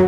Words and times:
Yes, 0.00 0.06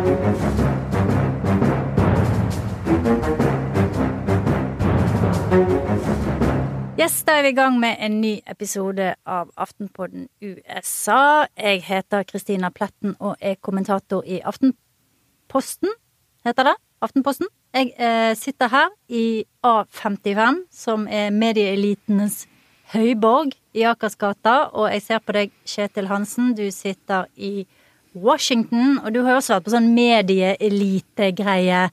da 7.27 7.35
er 7.37 7.43
vi 7.45 7.51
i 7.51 7.53
gang 7.53 7.77
med 7.77 7.99
en 8.01 8.15
ny 8.23 8.31
episode 8.49 9.11
av 9.21 9.51
Aftenpodden 9.53 10.31
USA. 10.41 11.45
Jeg 11.53 11.83
heter 11.85 12.25
Kristina 12.25 12.71
Pletten 12.73 13.13
og 13.19 13.35
er 13.37 13.59
kommentator 13.61 14.25
i 14.25 14.39
Aftenposten, 14.41 15.93
heter 16.41 16.71
det? 16.71 16.75
Aftenposten. 17.05 17.53
Jeg 17.73 17.93
eh, 17.93 18.33
sitter 18.33 18.73
her 18.73 18.89
i 19.13 19.45
A55, 19.61 20.63
som 20.73 21.05
er 21.05 21.29
medieelitenes 21.29 22.47
høyborg 22.95 23.53
i 23.77 23.85
Akersgata, 23.85 24.57
og 24.73 24.89
jeg 24.89 25.05
ser 25.05 25.21
på 25.21 25.37
deg, 25.37 25.53
Kjetil 25.69 26.09
Hansen. 26.09 26.55
Du 26.57 26.65
sitter 26.71 27.29
i 27.37 27.67
Washington, 28.15 28.99
og 29.03 29.13
du 29.13 29.21
har 29.23 29.35
jo 29.35 29.41
også 29.41 29.55
vært 29.57 29.67
på 29.67 29.73
sånn 29.73 29.91
medieelitegreie. 29.95 31.83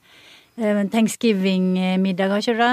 Eh, 0.60 0.80
Thanksgiving-middag, 0.92 2.30
har 2.32 2.42
ikke 2.42 2.56
du 2.56 2.62
det? 2.64 2.72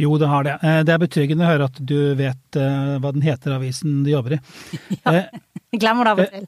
Jo, 0.00 0.14
det 0.16 0.28
har 0.30 0.46
det. 0.46 0.54
Eh, 0.64 0.80
Det 0.86 0.94
er 0.94 1.02
betryggende 1.02 1.44
å 1.44 1.50
høre 1.50 1.66
at 1.68 1.80
du 1.84 2.14
vet 2.16 2.56
eh, 2.56 2.96
hva 3.02 3.12
den 3.12 3.24
heter, 3.26 3.52
avisen 3.58 4.02
du 4.06 4.10
jobber 4.14 4.38
i. 4.38 4.40
ja, 5.04 5.26
Jeg 5.70 5.82
glemmer 5.84 6.08
det 6.08 6.12
av 6.14 6.20
og 6.22 6.30
til. 6.32 6.46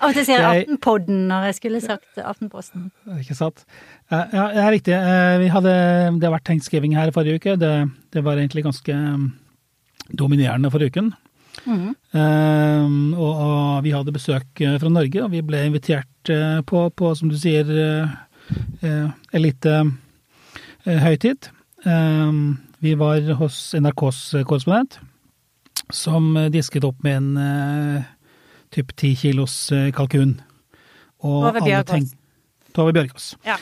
Av 0.00 0.08
og 0.08 0.16
til 0.18 0.26
sier 0.26 0.42
jeg 0.42 0.64
Aftenpodden 0.64 1.20
når 1.30 1.46
jeg 1.48 1.58
skulle 1.60 1.80
sagt 1.84 2.18
Aftenposten. 2.20 2.90
Ikke 3.20 3.36
sant? 3.38 3.62
Ja, 4.10 4.26
det 4.52 4.64
er 4.64 4.74
riktig. 4.74 4.96
Vi 5.40 5.48
hadde, 5.54 5.76
det 6.18 6.26
har 6.28 6.34
vært 6.34 6.44
thanksgiving 6.50 6.92
her 6.98 7.12
forrige 7.14 7.40
uke. 7.40 7.54
Det, 7.56 7.70
det 8.12 8.24
var 8.26 8.36
egentlig 8.36 8.66
ganske 8.66 8.92
mm, 8.92 9.24
dominerende 10.20 10.68
for 10.74 10.84
uken. 10.84 11.14
Mhm. 11.62 11.94
Uh, 12.14 13.18
og, 13.18 13.34
og 13.44 13.84
vi 13.86 13.92
hadde 13.94 14.12
besøk 14.14 14.60
eh, 14.62 14.78
fra 14.80 14.90
Norge, 14.92 15.22
og 15.24 15.32
vi 15.32 15.40
ble 15.46 15.58
invitert 15.68 16.30
uh, 16.32 16.60
på, 16.66 16.78
på 16.96 17.14
som 17.18 17.28
du 17.30 17.36
sier, 17.40 17.64
uh, 17.68 18.08
eh, 18.84 19.08
elitehøytid. 19.38 21.40
Eh, 21.84 22.32
vi 22.84 22.92
var 23.00 23.20
hos 23.40 23.56
NRKs 23.76 24.20
korrespondent, 24.44 24.92
som 25.92 26.22
disket 26.52 26.84
opp 26.84 26.98
med 27.04 27.16
en 27.16 27.30
typ 28.74 28.88
ti 29.00 29.14
kilos 29.16 29.72
kalkun. 29.96 30.40
Og 31.24 31.48
Tove 31.48 31.60
Bjørgaas. 31.64 32.12
Tove 32.76 32.92
Bjørgaas. 32.92 33.26
Ja. 33.46 33.56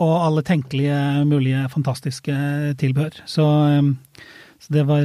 Og 0.00 0.24
alle 0.24 0.42
tenkelige, 0.46 1.24
mulige, 1.28 1.68
fantastiske 1.68 2.32
tilbehør. 2.80 3.14
Så, 3.28 3.44
så 4.56 4.66
det 4.72 4.88
var 4.88 5.04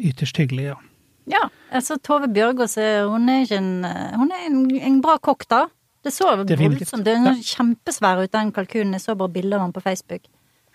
ytterst 0.00 0.40
hyggelig, 0.40 0.64
ja. 0.72 0.78
Ja, 1.26 1.48
altså 1.74 1.96
Tove 1.98 2.28
Bjørgaas 2.30 2.76
hun 3.10 3.28
er 3.32 3.42
ikke 3.42 3.58
en 3.58 3.72
Hun 4.14 4.30
er 4.30 4.44
en, 4.46 4.60
en 4.78 5.00
bra 5.02 5.16
kokk, 5.18 5.48
da. 5.50 5.64
Det 6.06 6.12
så 6.14 6.28
voldsomt 6.30 7.02
Det 7.04 7.16
er 7.16 7.24
er 7.32 7.40
kjempesvær 7.42 8.22
ut, 8.22 8.32
den 8.32 8.52
kalkunen. 8.54 8.94
Jeg 8.94 9.02
så 9.02 9.16
bare 9.18 9.32
bilder 9.34 9.58
av 9.58 9.66
den 9.66 9.74
på 9.74 9.82
Facebook. 9.82 10.28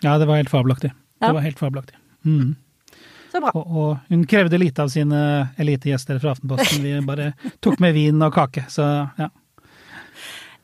Ja, 0.04 0.18
det 0.20 0.26
var 0.28 0.36
helt 0.36 0.50
fabelaktig. 0.52 0.92
Ja. 1.22 1.28
Det 1.30 1.34
var 1.38 1.46
helt 1.46 1.58
fabelaktig. 1.58 1.96
Mm. 2.24 2.56
Så 3.32 3.40
bra. 3.40 3.52
Og, 3.54 3.76
og 3.76 4.12
hun 4.12 4.26
krevde 4.28 4.58
lite 4.60 4.84
av 4.84 4.90
sine 4.92 5.20
elitegjester 5.62 6.18
fra 6.20 6.34
Aftenposten. 6.34 6.84
Vi 6.84 6.98
bare 7.06 7.32
tok 7.64 7.80
med 7.80 7.94
vin 7.96 8.20
og 8.20 8.34
kake, 8.34 8.66
så 8.68 8.88
ja. 9.16 9.30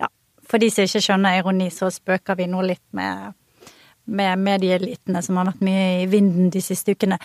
Ja. 0.02 0.10
For 0.44 0.60
de 0.60 0.68
som 0.74 0.84
ikke 0.84 1.00
skjønner 1.06 1.38
ironi, 1.38 1.70
så 1.72 1.88
spøker 1.94 2.36
vi 2.36 2.50
nå 2.50 2.60
litt 2.66 2.84
med 2.96 3.37
med 4.08 4.40
medieelitene 4.40 5.20
som 5.24 5.38
har 5.38 5.50
vært 5.50 5.62
mye 5.64 5.86
i 6.02 6.08
vinden 6.10 6.48
de 6.52 6.62
siste 6.64 6.94
ukene. 6.96 7.18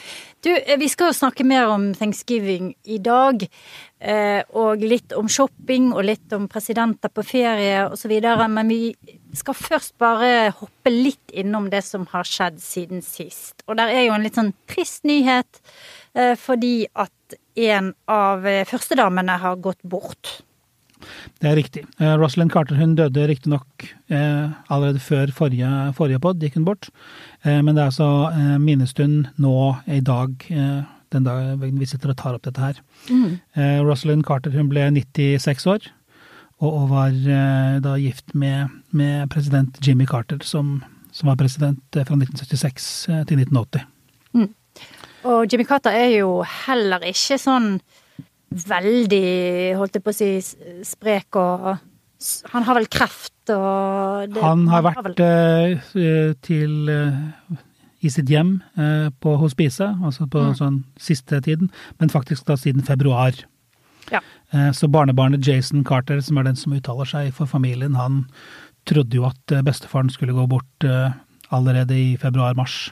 Du, 0.43 0.51
eh, 0.51 0.77
vi 0.79 0.89
skal 0.91 1.09
jo 1.09 1.17
snakke 1.17 1.45
mer 1.47 1.71
om 1.71 1.93
thanksgiving 1.97 2.73
i 2.85 2.99
dag. 2.99 3.47
eh, 3.99 4.43
Og 4.53 4.81
litt 4.83 5.13
om 5.13 5.27
shopping 5.27 5.93
og 5.93 6.03
litt 6.03 6.33
om 6.33 6.47
presidenter 6.47 7.09
på 7.09 7.23
ferie 7.23 7.89
osv. 7.89 8.11
Men 8.49 8.67
vi 8.67 8.95
skal 9.33 9.53
først 9.53 9.97
bare 9.97 10.51
hoppe 10.51 10.91
litt 10.91 11.31
innom 11.33 11.69
det 11.69 11.83
som 11.83 12.05
har 12.11 12.23
skjedd 12.23 12.59
siden 12.59 13.01
sist. 13.01 13.63
Og 13.67 13.77
der 13.77 13.87
er 13.87 14.05
jo 14.07 14.13
en 14.13 14.23
litt 14.23 14.35
sånn 14.35 14.53
trist 14.67 15.03
nyhet, 15.03 15.61
eh, 16.15 16.35
fordi 16.35 16.85
at 16.95 17.11
en 17.55 17.93
av 18.07 18.43
førstedamene 18.43 19.39
har 19.39 19.55
gått 19.55 19.81
bort. 19.83 20.41
Det 21.41 21.49
er 21.49 21.57
riktig. 21.59 21.83
Eh, 21.99 22.15
Rosalind 22.19 22.51
Carter 22.53 22.77
hun 22.79 22.95
døde 22.95 23.27
riktignok 23.29 23.87
eh, 24.09 24.51
allerede 24.69 25.01
før 25.03 25.31
forrige, 25.35 25.69
forrige 25.97 26.21
pod, 26.23 26.41
gikk 26.43 26.57
hun 26.59 26.67
bort. 26.67 26.89
Eh, 27.43 27.59
men 27.61 27.73
det 27.75 27.83
er 27.83 27.91
altså 27.91 28.09
eh, 28.31 28.55
minnestund 28.61 29.31
nå 29.41 29.55
i 29.87 29.99
dag, 30.05 30.33
eh, 30.49 30.81
den 31.13 31.27
dagen 31.27 31.79
vi 31.81 31.89
sitter 31.89 32.13
og 32.13 32.19
tar 32.21 32.37
opp 32.37 32.47
dette 32.47 32.63
her. 32.63 32.79
Eh, 33.09 33.79
Rosalind 33.83 34.25
Carter 34.27 34.55
hun 34.55 34.71
ble 34.71 34.87
96 34.95 35.67
år, 35.69 35.91
og, 36.63 36.69
og 36.71 36.89
var 36.93 37.13
eh, 37.13 37.77
da 37.83 37.97
gift 38.01 38.33
med, 38.33 38.73
med 38.91 39.29
president 39.33 39.77
Jimmy 39.85 40.07
Carter, 40.09 40.41
som, 40.41 40.79
som 41.11 41.31
var 41.31 41.39
president 41.41 41.83
fra 41.93 42.17
1976 42.17 42.91
eh, 43.09 43.25
til 43.29 43.43
1980. 43.45 43.89
Og 45.23 45.47
Jimmy 45.47 45.63
Carter 45.63 45.95
er 45.95 46.09
jo 46.17 46.41
heller 46.65 47.03
ikke 47.07 47.37
sånn 47.39 47.77
veldig, 48.69 49.75
holdt 49.79 49.93
jeg 49.99 50.03
på 50.03 50.13
å 50.13 50.17
si, 50.17 50.29
sprek 50.85 51.35
og 51.35 51.79
Han 52.53 52.63
har 52.63 52.75
vel 52.77 52.85
kreft 52.87 53.49
og 53.51 54.29
det- 54.31 54.41
Han 54.41 54.67
har 54.71 54.81
vært 54.85 55.17
vel... 55.19 56.35
til 56.41 56.89
eh, 56.89 57.57
i 58.03 58.09
sitt 58.09 58.29
hjem 58.31 58.61
eh, 58.77 59.09
på 59.19 59.37
hospice, 59.39 59.81
altså 60.03 60.27
på 60.29 60.39
Mm. 60.39 60.55
sånn 60.55 60.83
siste 60.97 61.41
tiden, 61.43 61.69
men 61.99 62.09
faktisk 62.09 62.45
da 62.45 62.55
siden 62.55 62.81
februar. 62.83 63.33
Ja. 64.11 64.19
Eh, 64.53 64.71
Så 64.71 64.87
barnebarnet 64.89 65.45
Jason 65.45 65.83
Carter, 65.83 66.21
som 66.21 66.37
er 66.37 66.43
den 66.43 66.55
som 66.55 66.73
uttaler 66.73 67.05
seg 67.05 67.33
for 67.33 67.45
familien, 67.45 67.95
han 67.95 68.27
trodde 68.85 69.15
jo 69.15 69.25
at 69.25 69.51
eh, 69.51 69.61
bestefaren 69.61 70.09
skulle 70.11 70.33
gå 70.33 70.47
bort 70.47 70.83
eh, 70.83 71.11
allerede 71.51 71.91
i 71.91 72.17
februar-mars. 72.17 72.91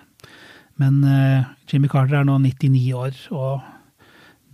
Men 0.78 1.04
eh, 1.04 1.44
Jimmy 1.68 1.88
Carter 1.88 2.20
er 2.22 2.24
nå 2.26 2.38
99 2.42 2.94
år 2.94 3.12
og 3.32 3.62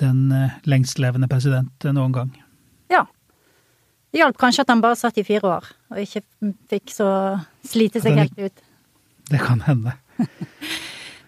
den 0.01 0.31
eh, 0.35 0.57
lengstlevende 0.69 1.29
president 1.31 1.85
eh, 1.85 1.95
noen 1.95 2.15
gang. 2.15 2.31
Ja. 2.93 3.05
Det 4.11 4.21
hjalp 4.21 4.39
kanskje 4.39 4.63
at 4.65 4.71
han 4.71 4.83
bare 4.83 4.99
satt 4.99 5.19
i 5.19 5.25
fire 5.27 5.57
år, 5.57 5.67
og 5.91 6.01
ikke 6.01 6.23
fikk 6.71 6.93
så 6.95 7.09
slite 7.67 8.01
seg 8.03 8.19
helt 8.21 8.39
ut. 8.39 8.63
Det 9.31 9.43
kan 9.43 9.63
hende. 9.67 9.97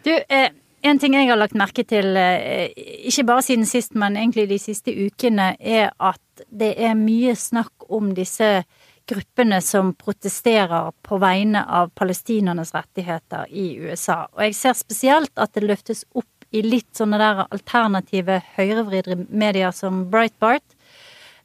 Du, 0.08 0.14
eh, 0.16 0.54
en 0.88 1.00
ting 1.00 1.12
jeg 1.18 1.28
har 1.28 1.36
lagt 1.36 1.58
merke 1.60 1.84
til, 1.84 2.16
eh, 2.16 2.72
ikke 3.10 3.26
bare 3.28 3.44
siden 3.44 3.66
sist, 3.68 3.98
men 4.00 4.16
egentlig 4.16 4.46
de 4.48 4.60
siste 4.64 4.94
ukene, 4.96 5.50
er 5.60 5.92
at 6.00 6.46
det 6.48 6.70
er 6.80 6.96
mye 6.96 7.34
snakk 7.36 7.90
om 7.92 8.14
disse 8.16 8.64
gruppene 9.10 9.60
som 9.62 9.92
protesterer 9.98 10.92
på 11.04 11.20
vegne 11.22 11.66
av 11.66 11.92
palestinernes 11.98 12.72
rettigheter 12.76 13.50
i 13.50 13.74
USA. 13.82 14.22
Og 14.38 14.46
jeg 14.48 14.56
ser 14.56 14.78
spesielt 14.78 15.34
at 15.36 15.54
det 15.58 15.66
løftes 15.66 16.06
opp 16.14 16.39
i 16.52 16.62
litt 16.66 16.92
sånne 16.98 17.18
der 17.22 17.46
alternative 17.50 18.42
høyrevridde 18.58 19.26
medier 19.30 19.72
som 19.76 20.06
Breitbart. 20.12 20.66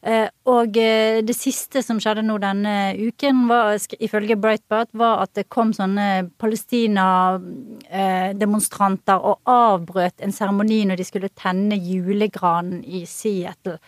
Eh, 0.05 0.29
Og 0.45 0.77
eh, 0.77 1.25
det 1.25 1.33
siste 1.33 1.81
som 1.81 1.97
skjedde 2.01 2.21
nå 2.27 2.37
denne 2.37 2.93
uken, 2.93 3.47
var, 3.49 3.73
ifølge 3.97 4.35
Breitbart, 4.37 4.89
var 4.93 5.23
at 5.23 5.33
det 5.33 5.49
kom 5.49 5.73
sånne 5.73 6.29
Palestina-demonstranter 6.37 9.17
og 9.17 9.41
avbrøt 9.49 10.21
en 10.21 10.31
seremoni 10.35 10.85
når 10.85 10.95
de 11.01 11.05
skulle 11.09 11.33
tenne 11.33 11.73
julegranen 11.81 12.85
i 12.85 13.05
Seattle. 13.09 13.81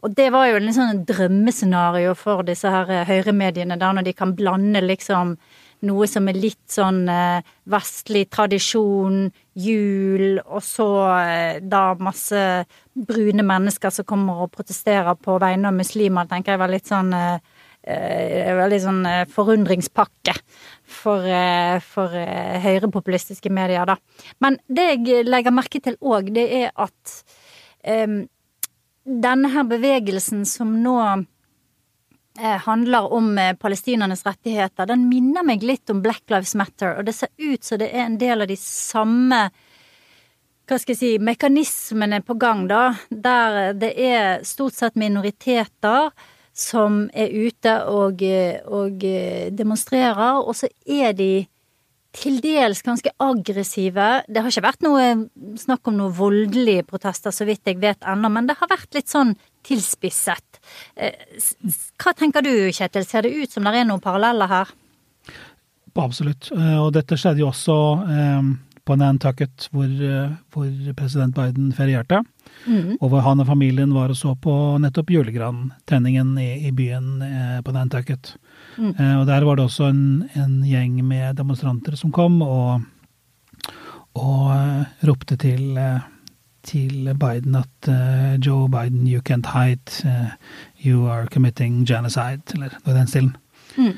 Og 0.00 0.16
det 0.16 0.32
var 0.32 0.48
jo 0.48 0.56
en 0.56 0.72
sånn 0.72 1.04
drømmescenario 1.04 2.16
for 2.16 2.40
disse 2.48 2.64
her 2.72 2.88
eh, 2.88 3.04
høyremediene, 3.10 3.76
da 3.76 3.92
når 3.92 4.08
de 4.08 4.16
kan 4.16 4.32
blande 4.38 4.80
liksom 4.80 5.36
noe 5.86 6.08
som 6.10 6.28
er 6.30 6.38
litt 6.38 6.64
sånn 6.72 7.04
eh, 7.12 7.44
vestlig 7.70 8.26
tradisjon, 8.32 9.28
jul, 9.58 10.40
og 10.44 10.62
så 10.64 10.88
eh, 11.20 11.60
da 11.62 11.92
masse 12.02 12.42
brune 12.94 13.44
mennesker 13.46 13.94
som 13.94 14.08
kommer 14.08 14.44
og 14.44 14.52
protesterer 14.56 15.18
på 15.22 15.38
vegne 15.42 15.70
av 15.70 15.78
muslimer, 15.78 16.28
tenker 16.30 16.54
jeg 16.54 16.62
var 16.62 16.72
litt 16.72 16.90
sånn 16.90 17.12
eh, 17.16 17.38
eh, 17.82 18.54
Veldig 18.58 18.80
sånn 18.82 19.04
forundringspakke 19.32 20.34
for, 20.88 21.24
for 21.84 22.16
høyrepopulistiske 22.64 23.52
medier, 23.54 23.86
da. 23.88 23.94
Men 24.44 24.58
det 24.66 24.88
jeg 24.90 25.28
legger 25.28 25.54
merke 25.54 25.80
til 25.84 25.96
òg, 26.00 26.32
det 26.34 26.46
er 26.64 26.72
at 26.74 27.20
eh, 27.86 28.24
denne 29.08 29.52
her 29.54 29.64
bevegelsen 29.68 30.44
som 30.48 30.74
nå 30.82 30.98
handler 32.64 33.12
om 33.12 33.32
eh, 33.38 33.54
palestinernes 33.58 34.24
rettigheter, 34.26 34.86
den 34.86 35.08
minner 35.10 35.46
meg 35.46 35.64
litt 35.66 35.90
om 35.90 36.02
Black 36.04 36.24
Lives 36.30 36.54
Matter, 36.58 36.98
og 36.98 37.08
det 37.08 37.16
ser 37.16 37.32
ut 37.38 37.64
som 37.64 37.80
det 37.80 37.90
er 37.92 38.06
en 38.06 38.18
del 38.20 38.44
av 38.44 38.50
de 38.50 38.58
samme 38.60 39.48
hva 40.68 40.76
skal 40.76 40.92
jeg 40.92 41.00
si, 41.00 41.12
mekanismene 41.24 42.18
på 42.28 42.34
gang, 42.36 42.66
da, 42.68 42.90
der 43.08 43.72
det 43.72 43.94
er 44.04 44.42
stort 44.44 44.76
sett 44.76 44.98
minoriteter 45.00 46.10
som 46.52 47.06
er 47.16 47.32
ute 47.32 47.74
og, 47.88 48.22
eh, 48.26 48.58
og 48.66 49.04
eh, 49.06 49.48
demonstrerer, 49.54 50.42
og 50.42 50.56
så 50.58 50.68
er 50.84 51.14
de 51.16 51.46
til 52.18 52.40
dels 52.42 52.80
ganske 52.82 53.10
aggressive. 53.22 54.08
Det 54.26 54.42
har 54.42 54.50
ikke 54.50 54.66
vært 54.66 54.84
noe 54.84 55.06
snakk 55.60 55.88
om 55.90 55.98
noe 56.00 56.14
voldelige 56.16 56.86
protester, 56.88 57.34
så 57.34 57.46
vidt 57.48 57.68
jeg 57.68 57.80
vet 57.82 58.02
ennå, 58.02 58.30
men 58.32 58.48
det 58.48 58.58
har 58.58 58.70
vært 58.70 58.96
litt 58.96 59.12
sånn 59.12 59.36
tilspisset. 59.66 60.60
Eh, 60.96 61.26
hva 61.98 62.14
tenker 62.16 62.44
du, 62.44 62.52
Kjetil, 62.74 63.06
ser 63.08 63.26
det 63.26 63.34
ut 63.34 63.52
som 63.52 63.66
det 63.66 63.74
er 63.80 63.88
noen 63.88 64.04
paralleller 64.04 64.50
her? 64.50 64.72
Absolutt. 65.98 66.52
Og 66.54 66.92
dette 66.94 67.16
skjedde 67.18 67.42
jo 67.42 67.48
også 67.48 67.74
på 68.86 68.96
Nantucket, 69.00 69.64
hvor, 69.74 69.88
hvor 70.54 70.68
president 70.94 71.34
Biden 71.34 71.72
ferierte. 71.74 72.20
Mm. 72.66 72.98
Og 73.00 73.10
hvor 73.12 73.22
han 73.24 73.40
og 73.40 73.48
familien 73.48 73.92
var 73.94 74.12
og 74.12 74.18
så 74.18 74.34
på 74.36 74.52
nettopp 74.82 75.12
julegrantenningen 75.14 76.34
i, 76.42 76.50
i 76.68 76.72
byen 76.74 77.22
eh, 77.24 77.58
på 77.64 77.72
Nantucket. 77.74 78.34
Mm. 78.76 78.92
Eh, 78.92 79.14
og 79.20 79.26
der 79.28 79.46
var 79.46 79.58
det 79.58 79.66
også 79.68 79.88
en, 79.92 80.04
en, 80.34 80.60
gjeng 80.66 81.00
med 81.06 81.38
demonstranter 81.38 81.96
som 81.96 82.12
kom 82.14 82.40
og, 82.44 82.84
og 84.18 85.06
ropte 85.08 85.38
til, 85.40 85.64
til 86.68 87.08
Biden 87.18 87.56
at 87.58 87.88
uh, 87.88 88.36
Joe 88.44 88.68
Biden, 88.68 89.06
you 89.08 89.22
can't 89.24 89.48
hide, 89.54 90.28
you 90.84 91.08
are 91.08 91.26
committing 91.32 91.86
genocide, 91.88 92.44
eller 92.54 92.76
noe 92.84 92.94
i 92.94 92.98
den 92.98 93.10
stilen. 93.10 93.34
Mm. 93.78 93.96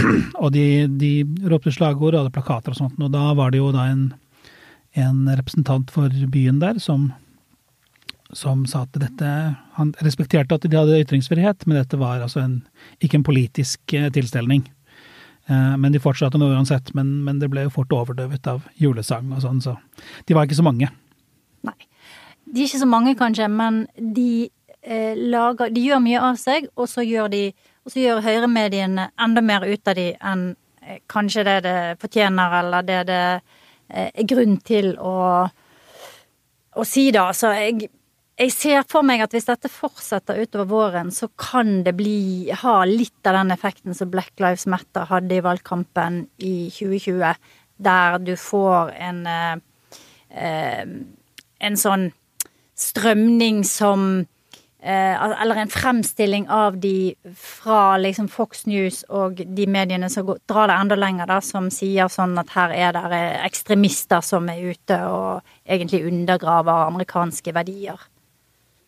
og 0.42 0.52
de, 0.54 0.64
de 1.00 1.12
ropte 1.50 1.72
slagord 1.74 2.14
og 2.14 2.24
hadde 2.24 2.34
plakater 2.34 2.74
og 2.74 2.78
sånt, 2.78 3.00
og 3.02 3.12
da 3.12 3.30
var 3.38 3.52
det 3.52 3.60
jo 3.60 3.72
da 3.74 3.88
en, 3.90 4.06
en 4.98 5.26
representant 5.28 5.90
for 5.94 6.12
byen 6.32 6.62
der 6.62 6.80
som 6.82 7.10
som 8.32 8.66
sa 8.66 8.84
at 8.84 8.98
dette 9.00 9.28
Han 9.74 9.92
respekterte 10.06 10.54
at 10.54 10.66
de 10.66 10.76
hadde 10.76 11.00
ytringsfrihet, 11.02 11.66
men 11.66 11.80
dette 11.80 11.98
var 11.98 12.20
altså 12.22 12.44
en, 12.44 12.60
ikke 13.02 13.18
en 13.18 13.26
politisk 13.26 13.80
tilstelning. 14.14 14.68
Men 15.48 15.90
de 15.90 16.02
fortsatte 16.02 16.38
nå 16.38 16.50
uansett. 16.52 16.92
Men, 16.94 17.24
men, 17.26 17.40
det 17.42 17.48
ble 17.50 17.64
jo 17.66 17.72
fort 17.74 17.90
overdøvet 17.96 18.46
av 18.46 18.66
julesang 18.78 19.32
og 19.34 19.42
sånn, 19.42 19.62
så 19.64 19.74
de 20.28 20.36
var 20.36 20.46
ikke 20.46 20.60
så 20.60 20.66
mange. 20.66 20.90
De 22.50 22.62
er 22.62 22.66
ikke 22.66 22.82
så 22.82 22.88
mange, 22.88 23.14
kanskje, 23.18 23.46
men 23.48 23.84
de 23.96 24.48
eh, 24.82 25.14
lager 25.14 25.70
De 25.70 25.84
gjør 25.86 26.02
mye 26.02 26.22
av 26.30 26.40
seg, 26.40 26.66
og 26.76 26.88
så 26.90 27.04
gjør 27.06 27.30
gjør 28.02 28.24
høyremediene 28.24 29.10
enda 29.20 29.42
mer 29.42 29.66
ut 29.66 29.88
av 29.88 29.96
de 29.98 30.10
enn 30.14 30.50
eh, 30.82 31.00
kanskje 31.10 31.46
det 31.46 31.56
det 31.66 31.78
fortjener, 32.02 32.58
eller 32.60 32.86
det 32.86 33.00
det 33.06 33.22
eh, 33.30 34.10
er 34.10 34.28
grunn 34.28 34.58
til 34.66 34.96
å, 34.98 35.14
å 36.74 36.84
si, 36.86 37.10
da. 37.14 37.30
Så 37.32 37.54
jeg 37.54 37.90
jeg 38.40 38.54
ser 38.54 38.84
for 38.88 39.04
meg 39.04 39.20
at 39.20 39.34
hvis 39.36 39.50
dette 39.50 39.68
fortsetter 39.68 40.38
utover 40.40 40.68
våren, 40.70 41.10
så 41.12 41.26
kan 41.36 41.82
det 41.84 41.92
bli, 41.92 42.48
ha 42.62 42.76
litt 42.88 43.28
av 43.28 43.36
den 43.36 43.52
effekten 43.52 43.92
som 43.92 44.08
Black 44.08 44.32
Lives 44.40 44.64
Matter 44.64 45.04
hadde 45.10 45.36
i 45.36 45.42
valgkampen 45.44 46.22
i 46.38 46.70
2020, 46.72 47.34
der 47.84 48.16
du 48.24 48.32
får 48.40 48.94
en 48.96 49.20
eh, 49.28 49.60
eh, 50.32 50.94
en 51.60 51.76
sånn 51.76 52.08
strømning 52.80 53.64
som 53.68 54.26
eh, 54.82 55.42
Eller 55.42 55.56
en 55.60 55.70
fremstilling 55.70 56.48
av 56.48 56.78
de 56.80 57.14
fra 57.36 57.98
liksom 58.00 58.28
Fox 58.32 58.66
News 58.66 59.04
og 59.08 59.34
de 59.44 59.66
mediene 59.66 60.10
som 60.10 60.26
går, 60.26 60.38
drar 60.48 60.68
det 60.70 60.76
enda 60.80 60.96
lenger, 60.96 61.26
da, 61.30 61.40
som 61.44 61.70
sier 61.74 62.08
sånn 62.08 62.38
at 62.40 62.50
her 62.56 62.70
er 62.72 62.92
det 62.96 63.24
ekstremister 63.44 64.20
som 64.24 64.48
er 64.48 64.60
ute 64.72 64.96
og 65.06 65.42
egentlig 65.68 66.06
undergraver 66.08 66.86
amerikanske 66.88 67.52
verdier. 67.54 67.98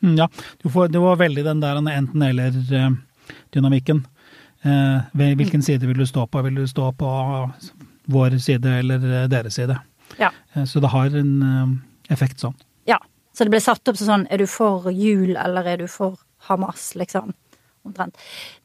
Mm, 0.02 0.16
ja, 0.18 0.28
får, 0.64 0.88
det 0.88 0.98
var 0.98 1.16
veldig 1.20 1.44
den 1.44 1.60
der 1.62 1.76
enten-eller-dynamikken. 1.78 4.06
Eh, 4.62 5.00
hvilken 5.12 5.62
side 5.62 5.86
vil 5.86 5.98
du 5.98 6.06
stå 6.06 6.26
på? 6.26 6.42
Vil 6.42 6.54
du 6.54 6.66
stå 6.66 6.92
på 6.92 7.08
vår 8.04 8.38
side 8.38 8.78
eller 8.78 9.22
eh, 9.22 9.28
deres 9.30 9.54
side? 9.54 9.78
Ja. 10.18 10.30
Eh, 10.52 10.64
så 10.64 10.80
det 10.80 10.92
har 10.92 11.16
en 11.18 11.82
effekt 12.10 12.42
sånn. 12.42 12.54
Så 13.32 13.44
det 13.44 13.52
ble 13.55 13.62
satt 13.64 13.88
opp 13.88 13.99
sånn 14.00 14.26
er 14.31 14.43
du 14.43 14.49
for 14.50 14.90
jul 14.93 15.37
eller 15.40 15.69
er 15.73 15.82
du 15.82 15.88
for 15.90 16.20
Hamas, 16.49 16.93
liksom. 16.99 17.32
Omtrent. 17.82 18.19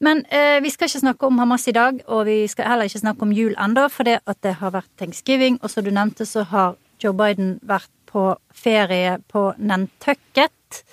Men 0.04 0.22
eh, 0.30 0.60
vi 0.62 0.70
skal 0.70 0.90
ikke 0.90 1.02
snakke 1.02 1.30
om 1.30 1.40
Hamas 1.42 1.66
i 1.70 1.74
dag, 1.74 2.04
og 2.06 2.28
vi 2.28 2.44
skal 2.52 2.70
heller 2.70 2.90
ikke 2.90 3.02
snakke 3.02 3.26
om 3.26 3.34
jul 3.34 3.56
ennå, 3.58 3.88
for 3.90 4.06
det 4.06 4.20
at 4.30 4.42
det 4.46 4.58
har 4.60 4.76
vært 4.76 4.92
thanksgiving, 5.00 5.58
og 5.64 5.74
som 5.74 5.86
du 5.86 5.90
nevnte, 5.94 6.28
så 6.30 6.46
har 6.52 6.76
Joe 7.02 7.16
Biden 7.18 7.56
vært 7.66 7.90
på 8.10 8.30
ferie 8.54 9.18
på 9.32 9.50
Nantucket. 9.58 10.84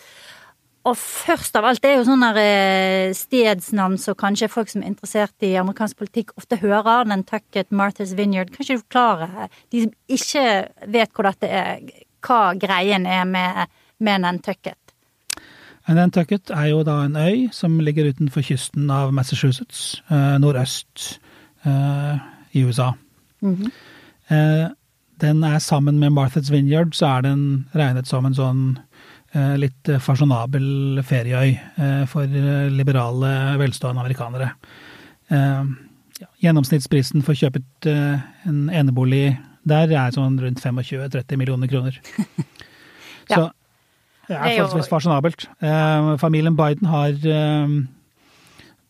Og 0.84 0.96
først 1.00 1.56
av 1.56 1.64
alt, 1.64 1.80
det 1.80 1.90
er 1.90 2.00
jo 2.00 2.08
sånne 2.08 2.30
eh, 2.40 3.12
stedsnavn 3.16 3.96
som 4.00 4.16
kanskje 4.20 4.50
folk 4.52 4.68
som 4.68 4.82
er 4.82 4.90
interessert 4.92 5.46
i 5.46 5.54
amerikansk 5.56 6.00
politikk, 6.02 6.34
ofte 6.40 6.58
hører. 6.60 7.08
Nantucket, 7.08 7.70
Martha's 7.72 8.12
Vineyard. 8.18 8.52
Kan 8.52 8.66
ikke 8.66 8.76
du 8.76 8.82
forklare, 8.82 9.48
de 9.72 9.86
som 9.86 9.94
ikke 10.18 10.44
vet 10.96 11.14
hvor 11.14 11.28
dette 11.30 11.48
er, 11.48 11.80
hva 12.24 12.54
greien 12.60 13.06
er 13.06 13.24
med, 13.28 13.72
med 13.98 14.24
Nantucket? 14.24 14.78
Nantucket 15.88 16.50
er 16.54 16.70
jo 16.70 16.82
da 16.86 17.02
en 17.04 17.16
øy 17.20 17.50
som 17.52 17.76
ligger 17.84 18.08
utenfor 18.08 18.44
kysten 18.46 18.88
av 18.90 19.12
Massachusetts, 19.12 20.00
eh, 20.08 20.36
nordøst 20.40 21.20
eh, 21.66 22.22
i 22.52 22.64
USA. 22.64 22.92
Mm 23.42 23.56
-hmm. 23.56 24.74
den 25.20 25.44
er 25.44 25.58
sammen 25.58 25.98
med 25.98 26.12
Martha's 26.12 26.50
Vineyard, 26.50 26.94
så 26.94 27.06
er 27.06 27.20
den 27.20 27.68
regnet 27.74 28.06
som 28.06 28.26
en 28.26 28.34
sånn 28.34 28.78
litt 29.56 29.88
fasjonabel 30.00 31.02
ferieøy 31.02 31.58
for 32.06 32.26
liberale, 32.68 33.58
velstående 33.58 34.00
amerikanere. 34.00 34.50
Gjennomsnittsprisen 36.40 37.22
for 37.22 37.32
å 37.32 37.36
kjøpe 37.36 37.62
en 38.46 38.70
enebolig 38.70 39.38
der 39.68 39.92
er 39.92 40.14
sånn 40.14 40.38
rundt 40.40 40.62
25-30 40.62 41.40
millioner 41.40 41.70
kroner. 41.70 42.00
Så 43.32 43.48
det 44.28 44.36
er 44.36 44.56
forholdsvis 44.56 44.88
fasjonabelt. 44.88 45.46
Familien 46.20 46.56
Biden 46.56 46.88
har 46.88 47.16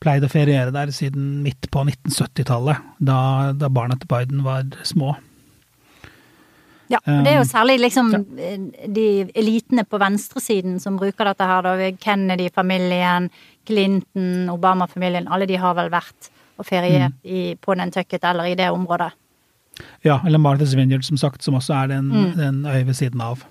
pleid 0.04 0.26
å 0.26 0.30
feriere 0.30 0.74
der 0.74 0.92
siden 0.94 1.38
midt 1.44 1.70
på 1.72 1.84
1970-tallet, 1.86 2.82
da, 3.02 3.18
da 3.56 3.70
barna 3.72 3.96
til 3.98 4.10
Biden 4.10 4.44
var 4.46 4.66
små. 4.86 5.14
Ja, 6.92 7.00
og 7.00 7.24
det 7.24 7.32
er 7.32 7.38
jo 7.38 7.46
særlig 7.48 7.78
liksom 7.80 8.10
de 8.92 9.06
elitene 9.32 9.86
på 9.88 9.98
venstresiden 9.98 10.76
som 10.82 10.98
bruker 11.00 11.30
dette 11.30 11.48
her, 11.48 11.64
da. 11.64 11.90
Kennedy-familien, 12.00 13.30
Clinton, 13.66 14.50
Obama-familien. 14.52 15.30
Alle 15.32 15.48
de 15.48 15.58
har 15.60 15.76
vel 15.78 15.90
vært 15.94 16.30
og 16.60 16.68
feriert 16.68 17.16
mm. 17.24 17.62
på 17.64 17.74
Nantucket 17.78 18.26
eller 18.30 18.52
i 18.52 18.58
det 18.58 18.68
området. 18.70 19.10
Ja, 20.06 20.20
eller 20.26 20.38
Martha's 20.38 20.76
Vineyard, 20.76 21.04
som 21.04 21.18
sagt, 21.20 21.42
som 21.42 21.54
også 21.58 21.74
er 21.74 21.90
den, 21.96 22.10
mm. 22.12 22.32
den 22.38 22.62
øya 22.66 22.84
ved 22.86 22.94
siden 22.94 23.20
av. 23.24 23.44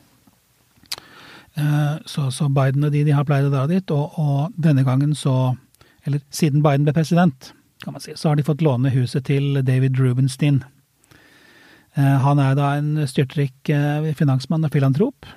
Uh, 1.57 1.99
så, 2.09 2.31
så, 2.33 2.47
Biden 2.49 2.83
og 2.83 2.91
de, 2.91 3.03
de 3.05 3.13
har 3.13 3.25
pleid 3.29 3.45
å 3.45 3.53
dra 3.53 3.67
dit, 3.69 3.91
og, 3.93 4.15
og, 4.17 4.53
denne 4.57 4.81
gangen 4.87 5.13
så 5.13 5.55
Eller 6.03 6.19
siden 6.33 6.63
Biden 6.63 6.83
ble 6.83 6.91
president, 6.91 7.53
kan 7.83 7.93
man 7.93 8.01
si, 8.03 8.11
så 8.15 8.29
har 8.29 8.35
de 8.35 8.43
fått 8.43 8.63
låne 8.65 8.89
huset 8.91 9.23
til 9.29 9.61
David 9.63 9.99
Rubenstein 10.01 10.63
Eh, 11.93 12.17
han 12.25 12.41
er 12.41 12.55
da 12.57 12.73
en 12.79 12.95
styrtrik 13.09 13.69
eh, 13.69 14.09
finansmann 14.17 14.65
og 14.65 14.73
filantrop. 14.73 15.27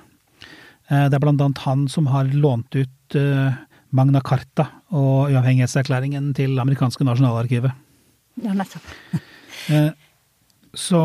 Eh, 0.89 1.07
det 1.11 1.17
er 1.17 1.23
blant 1.23 1.43
annet 1.43 1.65
han 1.67 1.85
som 1.93 2.09
har 2.13 2.31
lånt 2.33 2.77
ut 2.77 2.93
Magna 3.95 4.19
Carta 4.25 4.65
og 4.91 5.31
uavhengighetserklæringen 5.31 6.33
til 6.35 6.59
amerikanske 6.59 7.05
nasjonalarkivet. 7.07 7.71
Ja, 8.43 8.57
nettopp. 8.57 8.89
Så 10.77 11.01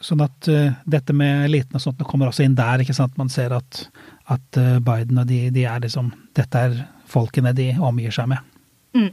sånn 0.00 0.22
at 0.24 0.48
dette 0.90 1.14
med 1.14 1.44
eliten 1.46 1.78
og 1.78 1.82
sånt 1.84 2.00
kommer 2.08 2.30
også 2.30 2.42
inn 2.42 2.56
der. 2.58 2.82
ikke 2.82 2.96
sant? 2.96 3.14
Man 3.20 3.30
ser 3.30 3.52
at, 3.54 3.84
at 4.32 4.58
Biden 4.82 5.20
og 5.22 5.28
de, 5.28 5.44
de 5.54 5.66
er 5.70 5.84
liksom 5.84 6.08
Dette 6.34 6.64
er 6.66 6.78
folkene 7.10 7.52
de 7.54 7.68
omgir 7.78 8.14
seg 8.14 8.30
med. 8.32 8.50
Mm. 8.92 9.10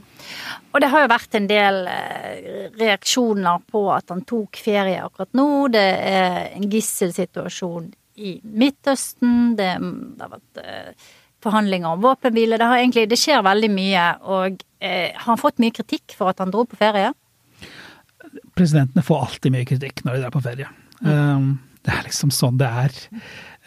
Og 0.72 0.80
det 0.82 0.90
har 0.90 1.04
jo 1.04 1.10
vært 1.12 1.36
en 1.38 1.46
del 1.50 1.84
eh, 1.90 2.66
reaksjoner 2.80 3.62
på 3.70 3.84
at 3.94 4.10
han 4.10 4.24
tok 4.26 4.58
ferie 4.58 5.04
akkurat 5.04 5.30
nå. 5.38 5.68
Det 5.74 5.86
er 6.08 6.40
en 6.56 6.66
gisselsituasjon 6.72 7.88
i 8.18 8.34
Midtøsten. 8.42 9.54
Det, 9.58 9.70
det 9.78 10.26
har 10.26 10.34
vært 10.34 10.62
eh, 10.64 11.06
forhandlinger 11.44 11.94
om 11.94 12.02
våpenhvile. 12.02 12.58
Det, 12.58 13.06
det 13.12 13.20
skjer 13.20 13.46
veldig 13.46 13.70
mye. 13.74 14.08
Og 14.26 14.66
eh, 14.82 15.14
har 15.14 15.30
han 15.30 15.40
fått 15.40 15.62
mye 15.62 15.76
kritikk 15.78 16.16
for 16.18 16.32
at 16.32 16.42
han 16.42 16.54
dro 16.54 16.66
på 16.66 16.80
ferie? 16.80 17.14
Presidentene 18.58 19.04
får 19.04 19.24
alltid 19.26 19.54
mye 19.54 19.68
kritikk 19.68 20.04
når 20.04 20.16
de 20.16 20.22
drar 20.24 20.34
på 20.34 20.44
ferie. 20.44 20.68
Mm. 21.00 21.10
Um, 21.12 21.48
det 21.86 21.94
er 21.94 22.04
liksom 22.08 22.32
sånn 22.34 22.58
det 22.60 22.68
er. 22.68 23.00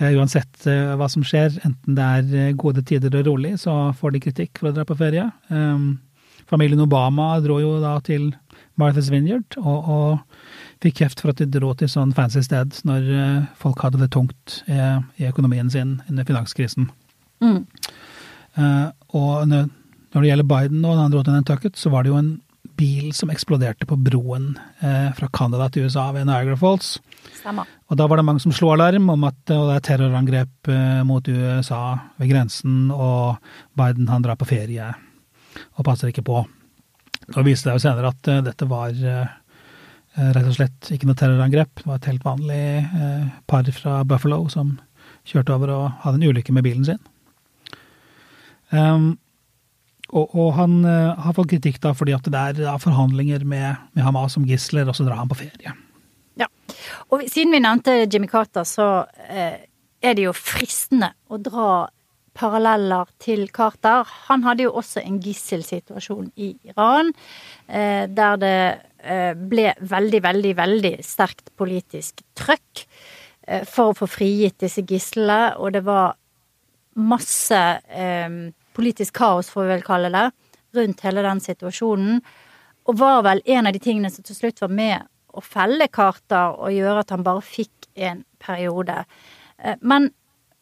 Uh, 0.02 0.12
uansett 0.20 0.68
uh, 0.68 0.94
hva 1.00 1.08
som 1.12 1.24
skjer, 1.26 1.56
enten 1.66 1.98
det 1.98 2.08
er 2.18 2.32
uh, 2.52 2.56
gode 2.60 2.84
tider 2.88 3.16
og 3.20 3.28
rolig, 3.30 3.56
så 3.62 3.92
får 3.98 4.16
de 4.16 4.24
kritikk 4.28 4.62
for 4.62 4.72
å 4.72 4.76
dra 4.76 4.86
på 4.88 4.98
ferie. 5.00 5.28
Um, 5.50 6.00
Familien 6.52 6.84
Obama 6.84 7.34
dro 7.40 7.62
jo 7.62 7.78
da 7.80 7.96
til 8.04 8.32
Martha's 8.80 9.12
Vineyard, 9.14 9.56
og, 9.62 9.88
og 9.88 10.84
fikk 10.84 11.00
kjeft 11.02 11.22
for 11.24 11.32
at 11.32 11.40
de 11.40 11.48
dro 11.48 11.72
til 11.78 11.90
sånn 11.92 12.12
fancy 12.18 12.42
sted 12.44 12.76
når 12.88 13.06
folk 13.62 13.80
hadde 13.86 14.02
det 14.02 14.10
tungt 14.12 14.58
i, 14.66 15.28
økonomien 15.30 15.70
sin 15.72 16.00
under 16.10 16.28
finanskrisen. 16.28 16.90
Mm. 17.46 17.62
Og 19.14 19.46
når, 19.48 19.70
det 20.18 20.32
gjelder 20.32 20.50
Biden 20.50 20.84
og 20.84 21.00
han 21.00 21.14
dro 21.14 21.22
til 21.24 21.38
Nantucket, 21.38 21.80
så 21.80 21.94
var 21.94 22.04
det 22.04 22.12
jo 22.12 22.20
en 22.20 22.34
bil 22.78 23.12
som 23.14 23.32
eksploderte 23.34 23.88
på 23.90 23.98
broen 24.00 24.54
eh, 24.82 25.10
fra 25.18 25.30
Canada 25.34 25.68
til 25.70 25.88
USA 25.88 26.08
ved 26.16 26.28
Niagara 26.30 26.58
Falls. 26.58 26.96
Stemmer. 27.40 27.70
Og 27.90 28.00
da 28.00 28.08
var 28.10 28.20
det 28.20 28.26
mange 28.28 28.44
som 28.44 28.54
slo 28.56 28.72
alarm 28.74 29.10
om 29.14 29.28
at 29.28 29.38
det 29.50 29.60
er 29.76 29.86
terrorangrep 29.86 30.72
eh, 30.72 31.02
mot 31.08 31.28
USA 31.28 31.84
ved 32.22 32.32
grensen, 32.32 32.90
og 32.94 33.42
Biden 33.78 34.10
han 34.12 34.26
drar 34.26 34.40
på 34.40 34.50
ferie 34.50 34.92
og 35.76 35.86
passer 35.86 36.12
ikke 36.12 36.26
på. 36.26 36.42
Og 37.32 37.46
viste 37.48 37.70
det 37.70 37.78
jo 37.78 37.86
senere 37.86 38.12
at 38.14 38.32
eh, 38.32 38.44
dette 38.46 38.68
var 38.70 38.92
uh, 38.96 39.38
rett 40.36 40.48
og 40.48 40.56
slett 40.58 40.92
ikke 40.94 41.10
noe 41.10 41.20
terrorangrep. 41.20 41.82
Det 41.82 41.88
var 41.88 42.00
et 42.00 42.10
helt 42.12 42.28
vanlig 42.28 42.64
uh, 42.92 43.28
par 43.48 43.68
fra 43.76 44.02
Buffalo 44.08 44.44
som 44.52 44.78
kjørte 45.28 45.56
over 45.56 45.74
og 45.76 46.04
hadde 46.06 46.22
en 46.22 46.32
ulykke 46.32 46.56
med 46.56 46.66
bilen 46.66 46.88
sin. 46.88 47.02
Um, 48.72 49.18
og, 50.12 50.36
og, 50.36 50.50
han 50.58 50.82
har 50.86 51.36
fått 51.38 51.54
kritikk 51.54 51.80
da 51.84 51.94
fordi 51.98 52.14
at 52.16 52.28
det 52.28 52.42
er 52.42 52.62
uh, 52.68 52.78
forhandlinger 52.82 53.46
med, 53.48 53.80
med, 53.96 54.04
Hamas 54.04 54.38
om 54.40 54.46
gisler, 54.48 54.90
og 54.90 54.98
så 54.98 55.08
drar 55.08 55.22
han 55.22 55.32
på 55.32 55.40
ferie. 55.40 55.74
Ja, 56.40 56.48
og 57.12 57.24
siden 57.30 57.56
vi 57.56 57.64
nevnte 57.64 58.02
Jimmy 58.06 58.30
Carter, 58.32 58.68
så 58.68 59.06
er 60.02 60.16
det 60.18 60.26
jo 60.26 60.36
fristende 60.36 61.12
å 61.30 61.40
dra 61.42 61.72
paralleller 62.38 63.10
til 63.22 63.48
Carter. 63.54 64.08
Han 64.30 64.46
hadde 64.46 64.68
jo 64.68 64.76
også 64.80 65.04
en 65.04 65.20
gisselsituasjon 65.24 66.32
i 66.40 66.54
Iran, 66.72 67.12
eh, 67.68 68.08
der 68.08 68.40
det 68.42 68.62
eh, 69.04 69.34
ble 69.36 69.74
veldig, 69.80 70.22
veldig, 70.24 70.54
veldig 70.58 70.94
sterkt 71.06 71.52
politisk 71.60 72.24
trøkk 72.38 72.86
eh, 73.48 73.66
for 73.68 73.92
å 73.92 73.98
få 74.02 74.10
frigitt 74.10 74.62
disse 74.64 74.86
gislene, 74.88 75.58
og 75.58 75.76
det 75.76 75.84
var 75.88 76.16
masse 76.96 77.60
politisk 78.82 79.20
kaos, 79.22 79.52
får 79.54 79.68
vi 79.68 79.74
vel 79.76 79.86
kalle 79.86 80.10
det, 80.14 80.28
rundt 80.74 81.04
hele 81.06 81.26
den 81.26 81.42
situasjonen. 81.44 82.22
Og 82.90 82.98
var 82.98 83.22
vel 83.28 83.44
en 83.46 83.70
av 83.70 83.76
de 83.76 83.82
tingene 83.84 84.10
som 84.10 84.26
til 84.26 84.38
slutt 84.40 84.64
var 84.64 84.74
med 84.74 85.06
å 85.32 85.44
felle 85.46 85.88
Carter 85.94 86.58
og 86.58 86.74
gjøre 86.74 87.04
at 87.06 87.14
han 87.14 87.24
bare 87.24 87.44
fikk 87.46 87.92
en 87.96 88.24
periode. 88.42 89.04
Men 89.86 90.10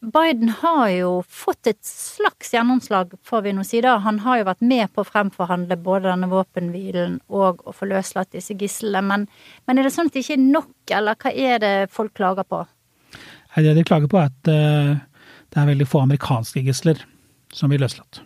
Biden 0.00 0.48
har 0.62 0.88
jo 0.94 1.08
fått 1.28 1.68
et 1.68 1.80
slags 1.84 2.54
gjennomslag, 2.54 3.12
får 3.24 3.42
vi 3.44 3.52
nå 3.56 3.64
si 3.68 3.82
da. 3.84 3.98
Han 4.00 4.22
har 4.24 4.40
jo 4.40 4.46
vært 4.48 4.62
med 4.64 4.92
på 4.94 5.02
å 5.02 5.08
fremforhandle 5.08 5.76
både 5.80 6.08
denne 6.08 6.30
våpenhvilen 6.30 7.18
og 7.28 7.60
å 7.68 7.74
få 7.76 7.88
løslatt 7.90 8.32
disse 8.32 8.56
gislene. 8.56 9.02
Men, 9.04 9.26
men, 9.68 9.80
er 9.80 9.88
det 9.88 9.92
sånn 9.96 10.08
at 10.08 10.16
det 10.16 10.24
ikke 10.24 10.38
er 10.38 10.46
nok, 10.46 10.72
eller 10.96 11.20
hva 11.20 11.34
er 11.34 11.60
det 11.64 11.74
folk 11.92 12.14
klager 12.16 12.48
på? 12.48 12.62
Det 13.56 13.74
de 13.76 13.84
klager 13.84 14.08
på, 14.08 14.20
er 14.20 14.30
at 14.30 14.52
uh, 14.52 15.26
det 15.52 15.60
er 15.60 15.72
veldig 15.74 15.88
få 15.90 16.04
amerikanske 16.06 16.64
gisler 16.64 17.04
som 17.54 17.72
blir 17.72 17.82
løslatt. 17.82 18.22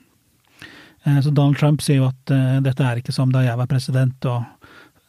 Uh, 1.05 1.21
så 1.21 1.31
Donald 1.31 1.59
Trump 1.61 1.85
sier 1.85 2.03
jo 2.03 2.09
at 2.09 2.33
uh, 2.33 2.61
dette 2.65 2.85
er 2.85 3.01
ikke 3.01 3.15
som 3.15 3.33
da 3.35 3.45
jeg 3.45 3.59
var 3.61 3.71
president 3.71 4.31
og 4.31 4.45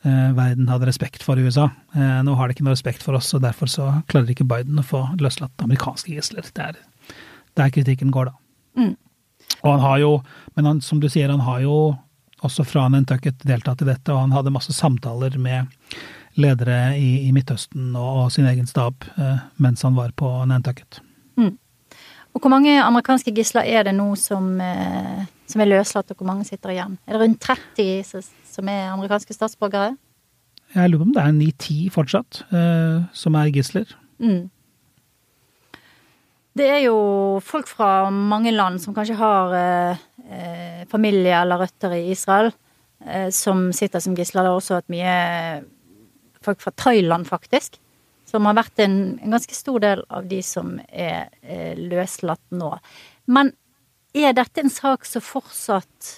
Eh, 0.05 0.34
verden 0.38 0.67
hadde 0.69 0.86
respekt 0.86 1.24
for 1.25 1.39
USA. 1.41 1.69
Eh, 1.95 2.17
nå 2.24 2.36
har 2.38 2.48
de 2.48 2.53
ikke 2.53 2.65
noe 2.67 2.75
respekt 2.75 3.01
for 3.01 3.17
oss, 3.17 3.31
og 3.34 3.41
derfor 3.41 3.69
så 3.72 3.88
klarer 4.12 4.36
ikke 4.36 4.45
Biden 4.45 4.77
å 4.77 4.86
få 4.86 5.01
løslatt 5.17 5.63
amerikanske 5.65 6.13
gisler. 6.13 6.45
Det 6.45 6.62
er 6.62 6.77
der 7.57 7.72
kritikken 7.74 8.12
går, 8.13 8.29
da. 8.29 8.36
Mm. 8.77 8.93
Og 9.63 9.69
han 9.72 9.81
har 9.81 9.98
jo, 10.03 10.12
men 10.53 10.69
han, 10.69 10.81
som 10.86 11.00
du 11.01 11.07
sier, 11.10 11.31
han 11.34 11.41
har 11.48 11.63
jo 11.63 11.95
også 12.45 12.67
fra 12.67 12.86
Nantucket 12.91 13.41
deltatt 13.48 13.81
i 13.81 13.89
dette, 13.89 14.13
og 14.13 14.27
han 14.27 14.36
hadde 14.36 14.53
masse 14.53 14.75
samtaler 14.77 15.39
med 15.41 15.74
ledere 16.38 16.93
i, 17.00 17.25
i 17.25 17.34
Midtøsten 17.34 17.95
og, 17.95 18.10
og, 18.12 18.31
sin 18.36 18.45
egen 18.45 18.67
stab 18.69 19.07
eh, 19.15 19.41
mens 19.57 19.81
han 19.88 19.98
var 19.98 20.13
på 20.13 20.29
Nantucket. 20.45 21.00
Mm. 21.39 21.55
Og 22.36 22.44
hvor 22.44 22.51
mange 22.51 22.74
amerikanske 22.84 23.32
gisler 23.32 23.63
er 23.63 23.86
det 23.88 23.94
nå 23.96 24.10
som, 24.20 24.58
eh, 24.62 25.22
som 25.48 25.62
er 25.63 25.70
løslatt, 25.72 26.12
og 26.12 26.20
hvor 26.20 26.27
mange 26.27 26.44
sitter 26.44 26.74
igjen? 26.74 26.98
Er 27.08 27.15
det 27.15 27.22
rundt 27.22 27.39
30 27.42 28.25
som 28.51 28.68
er 28.68 28.89
amerikanske 28.92 29.34
statsborgere? 29.34 29.96
Jeg 30.75 30.92
lurer 30.92 31.06
på 31.06 31.08
om 31.08 31.13
det 31.15 31.24
er 31.24 31.38
9-10 31.38 31.77
fortsatt 31.96 32.42
eh, 32.51 33.06
som 33.15 33.38
er 33.39 33.54
gisler. 33.56 33.96
Mm. 34.20 34.50
Det 36.56 36.68
er 36.72 36.82
jo 36.86 36.98
folk 37.44 37.68
fra 37.68 38.10
mange 38.10 38.51
land 38.51 38.82
som 38.84 38.96
kanskje 38.96 39.18
har 39.20 39.56
eh, 39.60 40.84
familie 40.92 41.39
eller 41.39 41.63
røtter 41.63 41.96
i 41.96 42.12
Israel, 42.12 42.51
eh, 43.06 43.30
som 43.32 43.70
sitter 43.75 44.04
som 44.04 44.15
gisler. 44.15 44.44
Det 44.44 44.51
er 44.51 44.60
også 44.60 44.80
et 44.80 44.92
mye 44.92 45.15
folk 46.44 46.62
fra 46.63 46.75
Thailand, 46.75 47.27
faktisk, 47.27 47.80
som 48.25 48.48
har 48.50 48.58
vært 48.58 48.82
en, 48.84 48.98
en 49.22 49.36
ganske 49.36 49.55
stor 49.55 49.82
del 49.84 50.03
av 50.10 50.27
de 50.29 50.41
som 50.46 50.75
er 50.89 51.29
eh, 51.41 51.77
løslatt 51.77 52.44
nå. 52.55 52.72
Men 53.32 53.53
er 54.15 54.36
dette 54.36 54.63
en 54.63 54.72
sak 54.72 55.05
som 55.08 55.24
fortsatt 55.24 56.12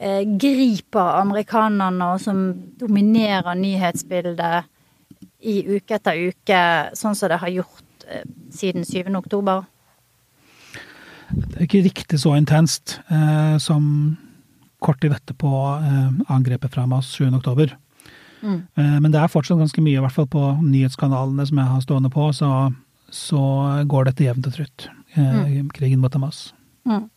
eh, 0.00 0.22
griper 0.40 1.20
amerikanerne, 1.20 2.14
og 2.14 2.22
som 2.24 2.44
dominerer 2.80 3.58
nyhetsbildet 3.58 4.70
i 5.40 5.60
uke 5.76 5.96
etter 5.96 6.18
uke, 6.30 6.62
sånn 6.96 7.16
som 7.16 7.32
det 7.32 7.40
har 7.42 7.52
gjort 7.60 8.08
eh, 8.08 8.24
siden 8.54 8.86
7. 8.88 9.12
oktober? 9.20 9.68
Det 11.30 11.60
er 11.60 11.68
ikke 11.68 11.84
riktig 11.86 12.18
så 12.20 12.34
intenst 12.38 12.98
eh, 13.12 13.56
som 13.62 13.84
kort 14.82 15.00
tid 15.02 15.14
etterpå 15.14 15.52
eh, 15.76 16.32
angrepet 16.32 16.72
fra 16.72 16.86
Hamas 16.86 17.12
7. 17.14 17.28
oktober. 17.38 17.76
Mm. 18.40 18.60
Eh, 18.74 18.96
men 19.04 19.12
det 19.12 19.20
er 19.20 19.32
fortsatt 19.32 19.60
ganske 19.60 19.84
mye, 19.84 19.98
i 19.98 20.04
hvert 20.04 20.16
fall 20.16 20.28
på 20.30 20.44
nyhetskanalene 20.62 21.46
som 21.48 21.60
jeg 21.60 21.72
har 21.74 21.84
stående 21.84 22.10
på, 22.12 22.30
så, 22.36 22.50
så 23.14 23.44
går 23.90 24.10
dette 24.10 24.26
jevnt 24.26 24.48
og 24.50 24.56
trutt, 24.56 24.88
eh, 25.14 25.40
mm. 25.60 25.72
krigen 25.76 26.02
mot 26.02 26.14
Hamas. 26.16 26.50
Mm. 26.88 27.08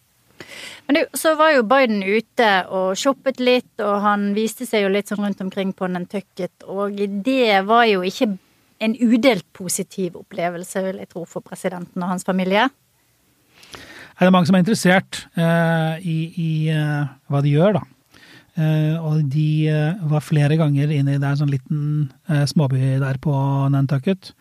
Men 0.88 0.98
det, 0.98 1.04
så 1.18 1.36
var 1.40 1.54
jo 1.56 1.66
Biden 1.68 2.02
ute 2.04 2.50
og 2.74 2.98
shoppet 3.00 3.40
litt, 3.40 3.72
og 3.80 4.02
han 4.04 4.32
viste 4.36 4.68
seg 4.68 4.86
jo 4.86 4.92
litt 4.92 5.12
sånn 5.12 5.24
rundt 5.24 5.44
omkring 5.46 5.72
på 5.78 5.88
Nantucket, 5.92 6.66
og 6.68 7.00
det 7.24 7.62
var 7.68 7.88
jo 7.88 8.04
ikke 8.06 8.34
en 8.84 8.96
udelt 9.00 9.46
positiv 9.56 10.18
opplevelse, 10.20 10.82
vil 10.84 11.00
jeg 11.00 11.12
tro, 11.14 11.24
for 11.30 11.46
presidenten 11.46 12.04
og 12.04 12.12
hans 12.12 12.28
familie. 12.28 12.68
Er 14.20 14.28
det 14.28 14.34
mange 14.36 14.50
som 14.50 14.58
er 14.58 14.64
interessert 14.66 15.24
uh, 15.40 15.96
i, 16.04 16.18
i 16.36 16.50
uh, 16.76 17.08
hva 17.32 17.42
de 17.46 17.54
gjør, 17.54 17.80
da? 17.80 17.84
Uh, 18.54 19.00
og 19.02 19.24
de 19.34 19.72
var 20.12 20.22
flere 20.22 20.60
ganger 20.60 20.92
inne 20.94 21.16
i 21.16 21.22
der 21.22 21.40
sånn 21.40 21.50
liten 21.50 22.12
småby 22.30 23.00
der 23.02 23.18
på 23.22 23.34
Nantucket. 23.74 24.34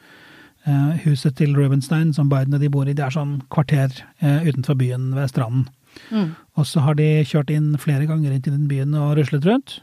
huset 1.03 1.35
til 1.35 1.57
Rubenstein, 1.57 2.13
som 2.15 2.29
Biden 2.29 2.55
og 2.55 2.61
de 2.61 2.69
bor 2.71 2.87
i, 2.87 2.93
det 2.95 3.03
er 3.03 3.11
sånn 3.11 3.41
kvarter 3.51 3.91
utenfor 4.21 4.77
byen 4.79 5.09
ved 5.17 5.33
stranden. 5.33 5.65
Mm. 6.11 6.37
Og 6.55 6.69
så 6.69 6.85
har 6.85 6.95
de 6.95 7.25
kjørt 7.27 7.51
inn 7.51 7.73
flere 7.83 8.07
ganger 8.07 8.31
inn 8.31 8.45
til 8.45 8.55
den 8.55 8.69
byen 8.71 8.95
og 8.95 9.17
ruslet 9.19 9.47
rundt. 9.49 9.81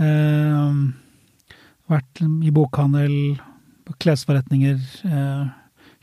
Eh, 0.00 0.80
vært 1.90 2.22
i 2.22 2.52
bokhandel, 2.54 3.14
klesforretninger, 4.00 4.78
eh, 5.10 5.48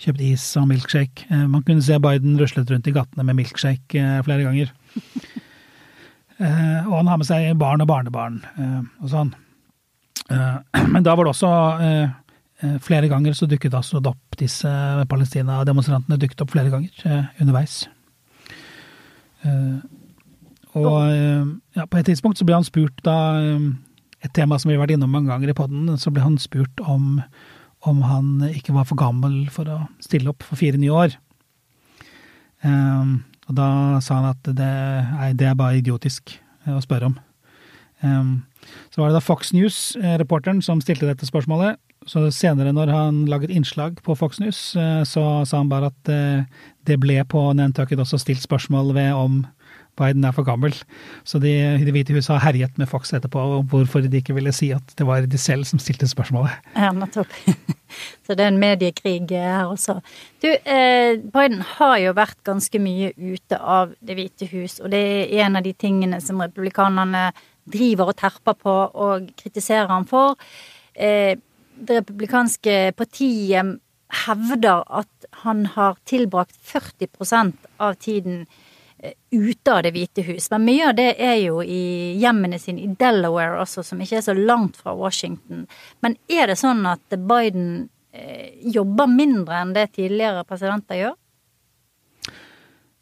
kjøpt 0.03 0.21
is 0.21 0.45
og 0.59 0.67
milkshake. 0.69 1.25
Eh, 1.31 1.47
man 1.47 1.63
kunne 1.63 1.81
se 1.81 1.97
Biden 1.99 2.37
ruslet 2.39 2.69
rundt 2.69 2.87
i 2.87 2.93
gatene 2.93 3.23
med 3.23 3.39
milkshake 3.39 3.95
eh, 3.95 4.21
flere 4.27 4.43
ganger. 4.43 4.73
Eh, 6.38 6.88
og 6.88 6.96
han 7.00 7.10
har 7.10 7.20
med 7.20 7.29
seg 7.29 7.50
barn 7.58 7.82
og 7.82 7.89
barnebarn 7.89 8.39
eh, 8.58 8.82
og 9.01 9.12
sånn. 9.13 9.36
men 10.94 11.06
da 11.06 11.13
var 11.15 11.24
det 11.24 11.32
også 11.32 11.50
Flere 12.84 13.08
ganger 13.08 13.36
så 13.38 13.46
dukket 13.48 13.75
altså 13.77 14.01
opp 14.01 14.34
disse 14.39 14.67
Palestina-demonstrantene 15.08 16.17
dukket 16.17 16.41
opp 16.41 16.56
flere 16.56 16.72
ganger 16.74 17.27
underveis. 17.38 17.84
Eh, 19.46 19.77
og 20.77 21.12
eh, 21.12 21.46
ja, 21.77 21.86
på 21.86 22.00
et 22.00 22.10
tidspunkt 22.10 22.39
så 22.39 22.48
ble 22.48 22.58
han 22.58 22.65
spurt 22.67 22.98
da 23.06 23.17
eh, 23.39 23.70
Et 24.25 24.34
tema 24.34 24.58
som 24.58 24.70
vi 24.70 24.75
har 24.75 24.82
vært 24.82 24.96
innom 24.96 25.12
mange 25.13 25.29
ganger 25.29 25.51
i 25.51 25.56
poden, 25.56 25.91
så 26.01 26.10
ble 26.12 26.24
han 26.24 26.39
spurt 26.41 26.82
om, 26.82 27.20
om 27.86 28.00
han 28.01 28.48
ikke 28.50 28.74
var 28.74 28.88
for 28.89 28.98
gammel 28.98 29.44
for 29.53 29.70
å 29.70 29.75
stille 30.01 30.32
opp 30.32 30.41
for 30.41 30.58
fire 30.58 30.79
nye 30.82 30.89
år. 30.89 31.13
Um, 32.65 33.12
og 33.47 33.57
da 33.57 33.69
sa 34.03 34.19
han 34.19 34.29
at 34.33 34.51
det, 34.57 34.73
nei, 35.13 35.31
det 35.39 35.49
er 35.49 35.57
bare 35.59 35.79
idiotisk 35.79 36.35
å 36.67 36.81
spørre 36.83 37.11
om. 37.11 37.17
Um, 38.03 38.31
så 38.91 39.01
var 39.01 39.09
det 39.09 39.17
da 39.17 39.23
Fox 39.23 39.53
News-reporteren 39.55 40.61
som 40.65 40.81
stilte 40.83 41.07
dette 41.07 41.27
spørsmålet. 41.29 41.79
Så 42.07 42.25
senere, 42.35 42.75
når 42.75 42.91
han 42.93 43.21
laget 43.31 43.51
innslag 43.51 44.01
på 44.05 44.15
Fox 44.15 44.41
News, 44.43 44.59
så 45.07 45.23
sa 45.47 45.57
han 45.57 45.71
bare 45.71 45.89
at 45.89 46.11
det 46.87 46.97
ble 47.03 47.17
på 47.27 47.41
Nantucket 47.57 47.99
også 47.99 48.19
stilt 48.21 48.43
spørsmål 48.43 48.93
ved 48.95 49.15
om 49.15 49.41
Biden 49.97 50.25
er 50.27 50.35
for 50.35 50.45
gammel. 50.45 50.75
Så 51.25 51.39
de 51.41 51.53
Det 51.85 51.93
hvite 51.93 52.13
huset 52.13 52.37
har 52.37 52.51
herjet 52.51 52.77
med 52.77 52.87
Fox 52.87 53.13
etterpå 53.13 53.39
om 53.59 53.67
hvorfor 53.67 54.01
de 54.01 54.17
ikke 54.17 54.35
ville 54.37 54.53
si 54.53 54.71
at 54.71 54.93
det 54.97 55.07
var 55.07 55.25
de 55.25 55.37
selv 55.37 55.65
som 55.65 55.79
stilte 55.79 56.07
spørsmålet. 56.07 56.51
Ja, 56.75 56.91
nettopp. 56.91 57.27
Så 58.25 58.36
det 58.36 58.46
er 58.46 58.51
en 58.53 58.62
mediekrig 58.62 59.22
her 59.32 59.65
også. 59.72 60.00
Du, 60.44 60.50
eh, 60.50 61.17
Biden 61.17 61.62
har 61.77 61.98
jo 62.03 62.13
vært 62.17 62.39
ganske 62.48 62.82
mye 62.82 63.13
ute 63.17 63.58
av 63.58 63.96
Det 64.00 64.17
hvite 64.17 64.50
hus, 64.51 64.79
og 64.79 64.91
det 64.91 65.01
er 65.01 65.46
en 65.46 65.60
av 65.60 65.65
de 65.65 65.74
tingene 65.74 66.22
som 66.24 66.41
republikanerne 66.44 67.32
driver 67.67 68.13
og 68.13 68.17
terper 68.20 68.56
på 68.56 68.75
og 68.96 69.27
kritiserer 69.39 69.91
ham 69.91 70.06
for. 70.08 70.38
Eh, 70.96 71.36
det 71.77 72.00
republikanske 72.01 72.94
partiet 72.98 73.77
hevder 74.25 74.86
at 74.88 75.27
han 75.44 75.65
har 75.75 75.98
tilbrakt 76.08 76.56
40% 76.63 77.53
av 77.84 78.00
tiden 78.01 78.46
eh, 78.46 78.66
ute 79.31 79.73
av 79.73 79.83
Det 79.83 79.91
hvite 79.93 80.23
hus. 80.25 80.49
Men 80.51 80.65
mye 80.65 80.89
av 80.89 80.95
det 80.97 81.11
er 81.21 81.37
jo 81.43 81.61
i 81.61 82.17
hjemmene 82.21 82.59
sine 82.61 82.83
i 82.85 82.89
Delaware 82.99 83.61
også, 83.61 83.83
som 83.85 84.01
ikke 84.01 84.19
er 84.19 84.25
så 84.25 84.35
langt 84.37 84.79
fra 84.79 84.95
Washington. 84.97 85.65
Men 86.01 86.17
er 86.31 86.49
det 86.49 86.57
sånn 86.61 86.83
at 86.89 87.17
Biden 87.29 87.89
eh, 88.11 88.57
jobber 88.73 89.09
mindre 89.11 89.61
enn 89.61 89.75
det 89.77 89.91
tidligere 89.97 90.45
presidenter 90.47 91.01
gjør? 91.01 91.17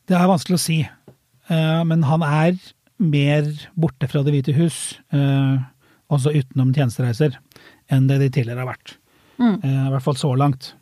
Det 0.06 0.18
er 0.18 0.30
vanskelig 0.30 0.60
å 0.60 0.66
si. 0.66 0.80
Eh, 0.84 1.84
men 1.88 2.04
han 2.10 2.26
er 2.28 2.60
mer 3.02 3.48
borte 3.76 4.08
fra 4.08 4.24
Det 4.24 4.34
hvite 4.36 4.56
hus, 4.56 4.98
eh, 5.16 5.56
også 6.12 6.36
utenom 6.36 6.74
tjenestereiser, 6.76 7.40
enn 7.92 8.10
det 8.12 8.20
de 8.22 8.30
tidligere 8.30 8.66
har 8.66 8.76
vært. 8.76 8.98
Mm. 9.40 9.56
I 9.68 9.92
hvert 9.92 10.04
fall 10.04 10.16
så 10.16 10.30
langt. 10.40 10.74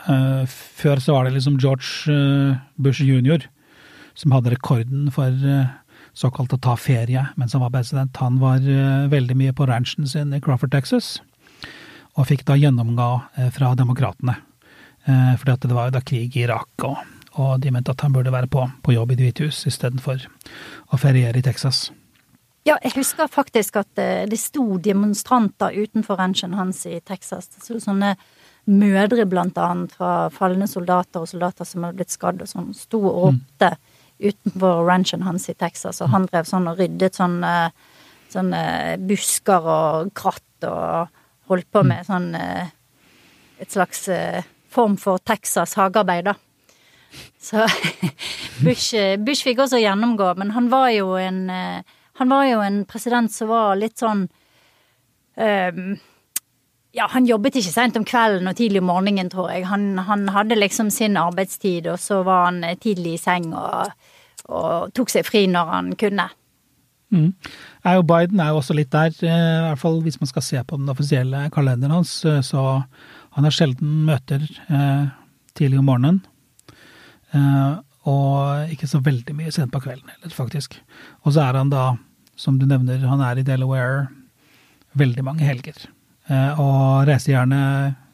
Før 0.00 1.00
så 1.02 1.12
var 1.12 1.26
det 1.26 1.34
liksom 1.34 1.58
George 1.60 2.54
Bush 2.80 3.02
jr. 3.04 3.42
som 4.20 4.34
hadde 4.36 4.52
rekorden 4.52 5.08
for 5.14 5.32
såkalt 6.12 6.52
å 6.52 6.60
ta 6.60 6.74
ferie 6.76 7.22
mens 7.40 7.54
han 7.56 7.64
var 7.64 7.72
president. 7.72 8.20
Han 8.20 8.36
var 8.42 8.60
veldig 9.08 9.36
mye 9.38 9.54
på 9.56 9.68
ranchen 9.70 10.08
sin 10.10 10.34
i 10.36 10.40
Crawford, 10.44 10.74
Texas, 10.74 11.14
og 12.18 12.28
fikk 12.28 12.44
da 12.48 12.58
gjennomgå 12.60 13.08
fra 13.56 13.72
demokratene. 13.78 14.36
Fordi 15.06 15.54
at 15.54 15.64
det 15.64 15.76
var 15.76 15.88
jo 15.88 15.96
da 15.96 16.04
krig 16.04 16.36
i 16.36 16.44
Irak, 16.44 16.84
og 16.84 16.98
og 17.38 17.60
de 17.62 17.70
mente 17.70 17.92
at 17.92 18.02
han 18.04 18.14
burde 18.14 18.32
være 18.34 18.50
på, 18.50 18.64
på 18.82 18.94
jobb 18.94 19.12
i 19.12 19.18
Det 19.18 19.28
hvite 19.28 19.48
hus 19.48 19.62
istedenfor 19.68 20.26
å 20.90 20.98
feriere 20.98 21.38
i 21.38 21.46
Texas. 21.46 21.88
Ja, 22.66 22.76
jeg 22.84 22.92
husker 22.98 23.30
faktisk 23.30 23.78
at 23.80 23.88
det, 23.96 24.08
eh, 24.26 24.36
sto 24.36 24.76
demonstranter 24.78 25.72
utenfor 25.72 26.18
ranchen 26.20 26.54
hans 26.58 26.84
i 26.86 27.00
Texas. 27.00 27.48
Det 27.48 27.62
sto 27.62 27.78
sånne 27.80 28.16
mødre, 28.66 29.24
blant 29.26 29.56
annet, 29.58 29.94
fra 29.96 30.28
falne 30.30 30.68
soldater 30.68 31.22
og 31.22 31.30
soldater 31.30 31.64
som 31.64 31.86
hadde 31.86 32.02
blitt 32.02 32.12
skadd 32.12 32.42
og 32.42 32.50
sånn, 32.50 32.74
sto 32.76 33.00
og 33.00 33.22
ropte 33.30 33.72
mm. 33.72 33.89
Utenfor 34.20 34.84
ranchen 34.86 35.24
hans 35.24 35.48
i 35.50 35.56
Texas, 35.58 36.00
og 36.04 36.12
han 36.12 36.28
drev 36.28 36.48
sånn 36.48 36.68
og 36.70 36.80
ryddet 36.80 37.16
sånne, 37.18 37.54
sånne 38.32 38.62
busker 39.08 39.66
og 39.74 40.12
kratt 40.16 40.68
og 40.68 41.10
holdt 41.50 41.70
på 41.72 41.82
med 41.86 42.06
sånn 42.06 42.34
eh, 42.38 42.70
et 43.60 43.72
slags 43.72 44.06
eh, 44.12 44.44
form 44.70 44.96
for 45.00 45.18
Texas 45.26 45.74
hagearbeid, 45.78 46.30
da. 46.30 46.36
Så 47.40 47.64
Bush, 48.64 48.94
Bush, 49.18 49.42
fikk 49.42 49.64
også 49.64 49.80
gjennomgå, 49.80 50.30
men 50.38 50.52
han 50.54 50.70
var 50.70 50.92
jo 50.94 51.16
en 51.18 51.48
eh, 51.50 51.96
Han 52.20 52.28
var 52.28 52.44
jo 52.44 52.58
en 52.60 52.82
president 52.84 53.32
som 53.32 53.48
var 53.48 53.78
litt 53.80 53.96
sånn 53.96 54.26
um, 55.40 55.94
ja, 56.96 57.06
han 57.12 57.26
jobbet 57.28 57.60
ikke 57.60 57.72
seint 57.72 57.98
om 57.98 58.06
kvelden 58.06 58.50
og 58.50 58.56
tidlig 58.58 58.82
om 58.82 58.90
morgenen, 58.90 59.30
tror 59.30 59.50
jeg. 59.52 59.66
Han, 59.70 59.92
han, 60.08 60.28
hadde 60.34 60.58
liksom 60.58 60.90
sin 60.90 61.18
arbeidstid, 61.20 61.86
og 61.90 62.00
så 62.02 62.22
var 62.26 62.48
han 62.48 62.64
eh, 62.66 62.78
tidlig 62.80 63.14
i 63.16 63.22
seng 63.22 63.52
og, 63.54 63.92
og 64.50 64.92
tok 64.96 65.12
seg 65.12 65.26
fri 65.28 65.46
når 65.50 65.74
han 65.74 65.92
kunne. 66.00 66.26
Mm. 67.10 67.30
Er 67.86 67.96
jo 67.98 68.06
Biden 68.06 68.40
er 68.42 68.52
jo 68.52 68.60
også 68.60 68.74
litt 68.78 68.92
der, 68.94 69.10
i 69.10 69.30
hvert 69.66 69.80
fall 69.82 69.98
hvis 70.04 70.20
man 70.22 70.30
skal 70.30 70.44
se 70.46 70.60
på 70.62 70.78
den 70.78 70.90
offisielle 70.92 71.48
kalenderen 71.54 71.96
hans. 71.98 72.20
Så 72.46 72.66
han 73.36 73.46
har 73.46 73.54
sjelden 73.54 74.04
møter 74.06 74.42
eh, 74.70 75.06
tidlig 75.58 75.80
om 75.80 75.88
morgenen. 75.90 76.20
Eh, 77.34 77.78
og 78.10 78.72
ikke 78.72 78.88
så 78.90 79.02
veldig 79.04 79.34
mye 79.36 79.52
sent 79.54 79.72
på 79.74 79.82
kvelden 79.84 80.10
heller, 80.10 80.34
faktisk. 80.34 80.78
Og 81.22 81.34
så 81.34 81.44
er 81.44 81.58
han 81.60 81.72
da, 81.72 81.92
som 82.38 82.58
du 82.58 82.66
nevner, 82.66 83.02
han 83.06 83.22
er 83.22 83.38
i 83.38 83.46
Delaware 83.46 84.08
veldig 84.98 85.26
mange 85.26 85.46
helger. 85.46 85.86
Eh, 86.30 86.60
og 86.60 87.08
reiser 87.08 87.34
gjerne 87.34 87.60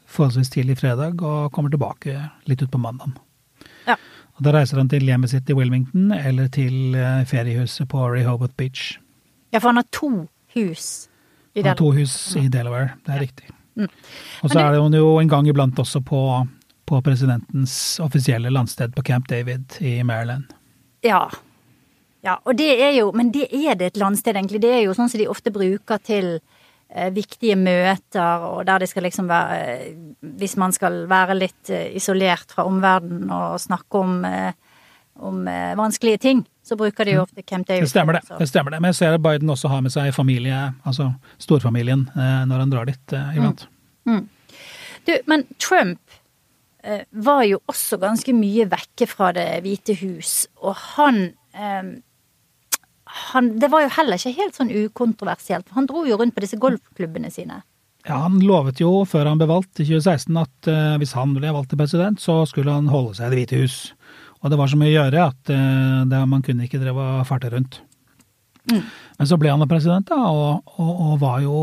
forholdsvis 0.07 0.51
tidlig 0.53 0.77
fredag 0.79 1.21
og 1.21 1.51
kommer 1.53 1.73
tilbake 1.73 2.15
litt 2.49 2.63
utpå 2.65 2.79
mandag. 2.81 3.13
Ja. 3.87 3.97
Og 4.37 4.45
da 4.45 4.53
reiser 4.55 4.81
han 4.81 4.89
til 4.91 5.05
hjemmet 5.07 5.33
sitt 5.33 5.49
i 5.49 5.57
Wilmington 5.57 6.11
eller 6.15 6.49
til 6.53 6.95
eh, 6.97 7.23
feriehuset 7.29 7.89
på 7.91 8.07
Rehoboth 8.13 8.55
Beach. 8.57 8.97
Ja, 9.53 9.59
for 9.59 9.71
han 9.71 9.81
har 9.81 9.87
to 9.95 10.11
hus 10.55 11.07
i 11.53 11.61
Delaware. 11.61 11.69
Han 11.69 11.71
har 11.71 11.81
to 11.81 11.91
hus 11.95 12.17
i 12.37 12.47
Delaware, 12.53 12.91
det 13.05 13.13
er 13.13 13.21
ja. 13.21 13.27
riktig. 13.27 13.53
Mm. 13.77 13.89
Og 14.41 14.49
så 14.49 14.59
er 14.59 14.77
det 14.91 14.99
jo 15.01 15.17
en 15.21 15.29
gang 15.29 15.47
iblant 15.47 15.79
også 15.79 16.01
på 16.05 16.21
på 16.87 17.01
presidentens 17.03 17.99
offisielle 17.99 18.49
landsted 18.49 18.95
på 18.95 19.03
Camp 19.03 19.27
David 19.27 19.75
i 19.83 20.03
Maryland. 20.03 20.53
Ja. 21.03 21.27
Ja, 22.23 22.37
og 22.45 22.57
det 22.57 22.69
er 22.81 22.93
jo 22.97 23.11
Men 23.11 23.31
det 23.31 23.47
er 23.51 23.75
det 23.75 23.85
et 23.85 23.97
landsted, 23.97 24.35
egentlig. 24.35 24.61
Det 24.61 24.71
er 24.71 24.81
jo 24.85 24.95
sånn 24.95 25.09
som 25.11 25.19
de 25.19 25.27
ofte 25.27 25.51
bruker 25.51 25.99
til 26.03 26.39
viktige 27.13 27.57
møter, 27.59 28.43
og 28.47 28.61
der 28.67 28.79
de 28.79 28.87
skal 28.87 29.03
liksom 29.03 29.27
være 29.27 29.55
eh, 29.59 29.95
Hvis 30.39 30.55
man 30.57 30.71
skal 30.71 31.01
være 31.09 31.35
litt 31.35 31.69
eh, 31.69 31.89
isolert 31.99 32.53
fra 32.55 32.63
omverdenen 32.67 33.31
og 33.33 33.59
snakke 33.59 33.99
om, 33.99 34.21
eh, 34.25 34.53
om 35.19 35.47
eh, 35.47 35.75
vanskelige 35.77 36.21
ting, 36.23 36.45
så 36.63 36.77
bruker 36.79 37.05
de 37.05 37.17
jo 37.17 37.25
mm. 37.25 37.27
ofte 37.27 37.43
Camp 37.43 37.67
David. 37.67 37.87
Det 37.87 37.91
stemmer 37.91 38.19
det. 38.19 38.23
det 38.39 38.47
stemmer 38.49 38.71
det. 38.71 38.79
Men 38.81 38.93
jeg 38.93 39.01
ser 39.01 39.17
at 39.17 39.23
Biden 39.23 39.49
også 39.49 39.71
har 39.71 39.83
med 39.83 39.91
seg 39.91 40.13
familie, 40.15 40.61
altså 40.87 41.11
storfamilien, 41.43 42.07
eh, 42.15 42.41
når 42.47 42.63
han 42.63 42.73
drar 42.73 42.89
dit 42.89 43.17
iblant. 43.35 43.67
Mm. 44.07 44.15
Mm. 44.15 44.25
Du, 45.07 45.13
men 45.27 45.45
Trump 45.59 45.99
Eh, 46.87 47.03
var 47.09 47.43
jo 47.43 47.59
også 47.67 47.97
ganske 47.99 48.31
mye 48.37 48.67
vekke 48.71 49.07
fra 49.09 49.33
Det 49.35 49.47
hvite 49.65 49.95
hus, 49.99 50.47
og 50.63 50.75
han, 50.95 51.33
eh, 51.53 51.83
han 53.07 53.55
Det 53.59 53.69
var 53.71 53.85
jo 53.85 53.95
heller 53.97 54.19
ikke 54.19 54.37
helt 54.37 54.57
sånn 54.57 54.71
ukontroversielt, 54.73 55.71
han 55.75 55.87
dro 55.89 56.05
jo 56.07 56.19
rundt 56.19 56.35
på 56.35 56.43
disse 56.43 56.59
golfklubbene 56.61 57.31
sine. 57.33 57.61
Ja, 58.07 58.21
Han 58.23 58.39
lovet 58.39 58.79
jo 58.79 59.03
før 59.07 59.27
han 59.27 59.39
ble 59.39 59.49
valgt 59.49 59.81
i 59.81 59.87
2016 59.87 60.39
at 60.39 60.69
uh, 60.71 60.95
hvis 61.01 61.15
han 61.17 61.33
ble 61.35 61.51
valgt 61.51 61.73
til 61.73 61.81
president, 61.81 62.21
så 62.23 62.39
skulle 62.47 62.71
han 62.71 62.87
holde 62.91 63.17
seg 63.17 63.27
i 63.27 63.29
Det 63.33 63.41
hvite 63.41 63.59
hus. 63.63 63.77
Og 64.39 64.53
det 64.53 64.59
var 64.59 64.71
så 64.71 64.79
mye 64.79 64.93
å 64.93 64.95
gjøre 64.95 65.25
at 65.33 65.51
uh, 65.51 66.05
det, 66.07 66.21
man 66.31 66.45
kunne 66.45 66.67
ikke 66.67 66.79
dreve 66.79 67.03
og 67.17 67.27
farte 67.27 67.51
rundt. 67.51 67.81
Mm. 68.71 68.85
Men 69.19 69.27
så 69.27 69.39
ble 69.39 69.51
han 69.51 69.67
president, 69.67 70.07
da, 70.07 70.21
og, 70.31 70.63
og, 70.79 70.93
og 70.93 71.19
var 71.23 71.43
jo 71.43 71.59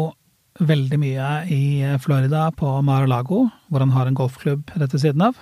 veldig 0.60 0.98
mye 1.00 1.30
i 1.50 1.64
Florida, 2.02 2.50
på 2.54 2.68
Mar-a-Lago, 2.86 3.46
hvor 3.68 3.82
han 3.82 3.94
har 3.94 4.06
en 4.08 4.18
golfklubb 4.18 4.70
rett 4.76 4.92
ved 4.92 5.02
siden 5.02 5.24
av. 5.24 5.40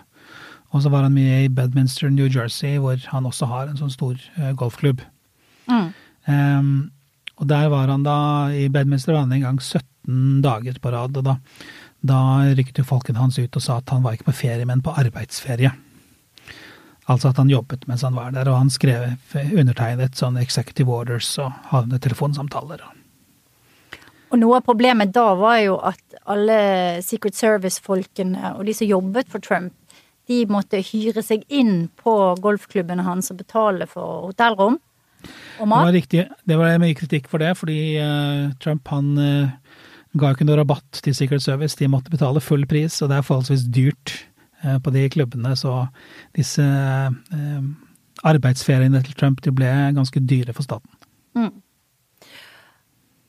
Og 0.72 0.84
så 0.84 0.92
var 0.92 1.04
han 1.04 1.16
mye 1.16 1.42
i 1.44 1.50
Bedminster, 1.52 2.08
New 2.10 2.30
Jersey, 2.30 2.78
hvor 2.80 2.96
han 3.10 3.26
også 3.28 3.50
har 3.50 3.68
en 3.68 3.80
sånn 3.80 3.92
stor 3.92 4.16
uh, 4.38 4.52
golfklubb. 4.56 5.02
Mm. 5.72 5.92
Um, 6.28 6.74
og 7.42 7.48
der 7.50 7.70
var 7.72 7.90
han 7.90 8.04
da 8.06 8.16
I 8.54 8.68
Bedminster 8.70 9.16
var 9.16 9.24
han 9.24 9.32
en 9.34 9.46
gang 9.46 9.58
17 9.58 10.42
dager 10.44 10.76
på 10.82 10.92
rad. 10.94 11.16
Og 11.18 11.24
da, 11.26 11.38
da 12.02 12.18
rykket 12.54 12.82
jo 12.82 12.86
folkene 12.86 13.22
hans 13.22 13.40
ut 13.40 13.56
og 13.58 13.64
sa 13.64 13.80
at 13.80 13.90
han 13.94 14.04
var 14.04 14.18
ikke 14.18 14.30
på 14.30 14.38
ferie, 14.44 14.68
men 14.68 14.84
på 14.84 14.94
arbeidsferie. 14.94 15.72
Altså 17.10 17.32
at 17.32 17.38
han 17.40 17.50
jobbet 17.50 17.88
mens 17.90 18.04
han 18.06 18.14
var 18.14 18.30
der, 18.30 18.48
og 18.48 18.60
han 18.60 18.70
skrev 18.70 19.16
undertegnet 19.34 20.18
sånn 20.18 20.38
executive 20.38 20.92
orders 20.92 21.34
og 21.42 21.50
hadde 21.72 21.98
telefonsamtaler. 22.02 22.84
og 24.32 24.38
noe 24.40 24.60
av 24.60 24.64
problemet 24.64 25.10
da 25.12 25.34
var 25.36 25.58
jo 25.60 25.74
at 25.82 26.14
alle 26.24 27.02
Secret 27.04 27.34
Service-folkene 27.36 28.54
og 28.54 28.64
de 28.64 28.72
som 28.72 28.88
jobbet 28.88 29.28
for 29.28 29.44
Trump, 29.44 29.74
de 30.30 30.44
måtte 30.46 30.78
hyre 30.80 31.20
seg 31.26 31.42
inn 31.50 31.90
på 31.98 32.14
golfklubbene 32.40 33.02
hans 33.02 33.32
og 33.34 33.42
betale 33.42 33.88
for 33.90 34.30
hotellrom. 34.30 34.78
Det 35.22 35.68
var 35.68 35.92
riktig. 35.94 36.26
Det 36.48 36.58
var 36.58 36.80
mye 36.82 36.96
kritikk 36.98 37.28
for 37.30 37.42
det, 37.42 37.52
fordi 37.58 37.78
uh, 38.02 38.52
Trump 38.62 38.88
han 38.92 39.12
uh, 39.18 39.78
ga 40.18 40.30
jo 40.30 40.38
ikke 40.38 40.48
noe 40.48 40.60
rabatt 40.60 41.02
til 41.04 41.16
Secret 41.16 41.44
Service. 41.44 41.78
De 41.78 41.90
måtte 41.90 42.12
betale 42.12 42.42
full 42.44 42.66
pris, 42.68 43.00
og 43.02 43.12
det 43.12 43.18
er 43.20 43.26
forholdsvis 43.26 43.66
dyrt 43.72 44.16
uh, 44.64 44.78
på 44.82 44.94
de 44.94 45.06
klubbene. 45.12 45.54
Så 45.58 45.84
disse 46.36 46.64
arbeidsferiene 48.22 49.02
til 49.02 49.18
Trump 49.18 49.42
de 49.42 49.54
ble 49.54 49.70
ganske 49.96 50.22
dyre 50.28 50.54
for 50.56 50.66
staten. 50.66 50.90
Mm. 51.38 51.52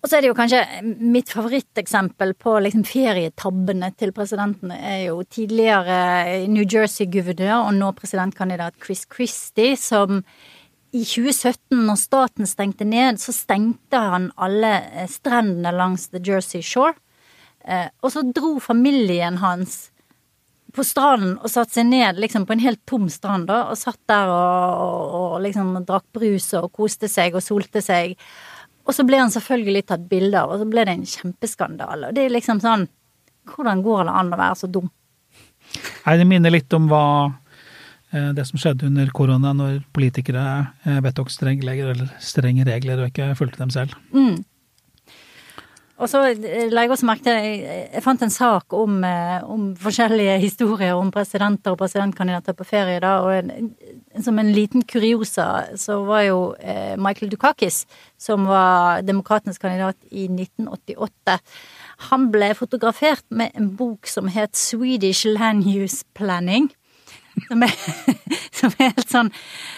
Og 0.03 0.09
så 0.11 0.17
er 0.17 0.25
det 0.25 0.33
jo 0.33 0.35
kanskje 0.35 0.59
mitt 0.99 1.29
favoritteksempel 1.31 2.33
på 2.35 2.57
liksom 2.65 2.83
ferietabbene 2.83 3.87
til 3.95 4.11
presidenten 4.15 4.73
er 4.75 5.05
jo 5.05 5.21
tidligere 5.23 6.41
New 6.51 6.65
Jersey-guvernør 6.67 7.69
og 7.69 7.77
nå 7.77 7.93
presidentkandidat 7.95 8.75
Chris 8.83 9.05
Christie, 9.07 9.77
som 9.79 10.19
i 10.93 11.01
2017, 11.01 11.79
når 11.87 11.97
staten 11.97 12.47
stengte 12.47 12.85
ned, 12.85 13.17
så 13.21 13.33
stengte 13.33 13.97
han 13.97 14.29
alle 14.37 14.75
eh, 14.93 15.09
strendene 15.09 15.73
langs 15.73 16.09
The 16.11 16.21
Jersey 16.21 16.61
Shore. 16.61 16.93
Eh, 17.65 17.87
og 18.03 18.13
så 18.13 18.21
dro 18.29 18.59
familien 18.61 19.39
hans 19.41 19.87
på 20.73 20.85
stranden 20.85 21.35
og 21.37 21.51
satte 21.53 21.77
seg 21.77 21.87
ned 21.89 22.17
liksom 22.21 22.47
på 22.49 22.55
en 22.55 22.63
helt 22.63 22.81
tom 22.89 23.07
strand, 23.09 23.47
da, 23.49 23.63
og 23.71 23.77
satt 23.77 23.99
der 24.09 24.29
og, 24.29 24.85
og, 24.85 25.17
og 25.17 25.43
liksom 25.45 25.75
drakk 25.85 26.07
brus 26.13 26.49
og 26.59 26.71
koste 26.73 27.09
seg 27.09 27.37
og 27.37 27.45
solte 27.45 27.81
seg. 27.81 28.13
Og 28.85 28.93
så 28.93 29.05
ble 29.07 29.21
han 29.21 29.33
selvfølgelig 29.33 29.85
tatt 29.89 30.09
bilde 30.09 30.41
av, 30.41 30.53
og 30.53 30.61
så 30.61 30.67
ble 30.69 30.85
det 30.85 30.97
en 30.97 31.07
kjempeskandale. 31.07 32.09
Og 32.09 32.17
det 32.17 32.27
er 32.27 32.37
liksom 32.37 32.61
sånn 32.63 32.89
Hvordan 33.43 33.81
går 33.83 34.05
det 34.07 34.11
an 34.15 34.29
å 34.31 34.37
være 34.39 34.55
så 34.55 34.67
dum? 34.71 34.85
Nei, 36.05 36.13
det 36.15 36.27
minner 36.29 36.53
litt 36.53 36.71
om 36.77 36.85
hva 36.87 37.01
det 38.13 38.45
som 38.45 38.61
skjedde 38.61 38.87
under 38.89 39.09
korona, 39.15 39.53
når 39.57 39.81
politikere 39.95 40.45
eh, 40.85 40.99
vedtok 41.03 41.31
strenge 41.33 41.65
regler, 41.65 42.05
strenge 42.21 42.65
regler 42.67 43.01
og 43.01 43.09
ikke 43.09 43.33
fulgte 43.39 43.63
dem 43.63 43.73
selv. 43.73 43.95
Mm. 44.13 44.43
Og 46.01 46.09
så 46.09 46.23
eh, 46.31 46.71
la 46.73 46.83
jeg 46.83 46.91
også 46.93 47.07
merke 47.07 47.25
til 47.27 47.37
jeg, 47.37 48.01
fant 48.03 48.23
en 48.25 48.33
sak 48.33 48.73
om, 48.75 48.97
eh, 49.07 49.37
om, 49.45 49.69
forskjellige 49.79 50.39
historier 50.41 50.97
om 50.97 51.11
presidenter 51.13 51.73
og 51.73 51.79
presidentkandidater 51.79 52.57
på 52.57 52.67
ferie, 52.67 52.99
da, 53.03 53.13
og 53.23 53.37
en, 53.37 53.71
som 54.23 54.39
en 54.41 54.51
liten 54.55 54.83
kuriosa 54.89 55.47
så 55.79 56.01
var 56.07 56.25
jo 56.25 56.39
eh, 56.59 56.95
Michael 56.97 57.31
Dukakis, 57.31 57.83
som 58.17 58.49
var 58.49 59.05
demokratenes 59.05 59.61
kandidat 59.61 59.99
i 60.11 60.25
1988, 60.27 61.39
han 62.09 62.29
ble 62.33 62.51
fotografert 62.57 63.25
med 63.29 63.53
en 63.55 63.69
bok 63.77 64.09
som 64.09 64.31
het 64.33 64.57
Swedish 64.57 65.29
Land 65.29 65.67
Use 65.69 66.03
Planning. 66.17 66.71
Som 67.47 67.63
er, 67.65 67.73
som 68.59 68.73
er 68.77 68.91
helt 68.93 69.09
sånn 69.09 69.31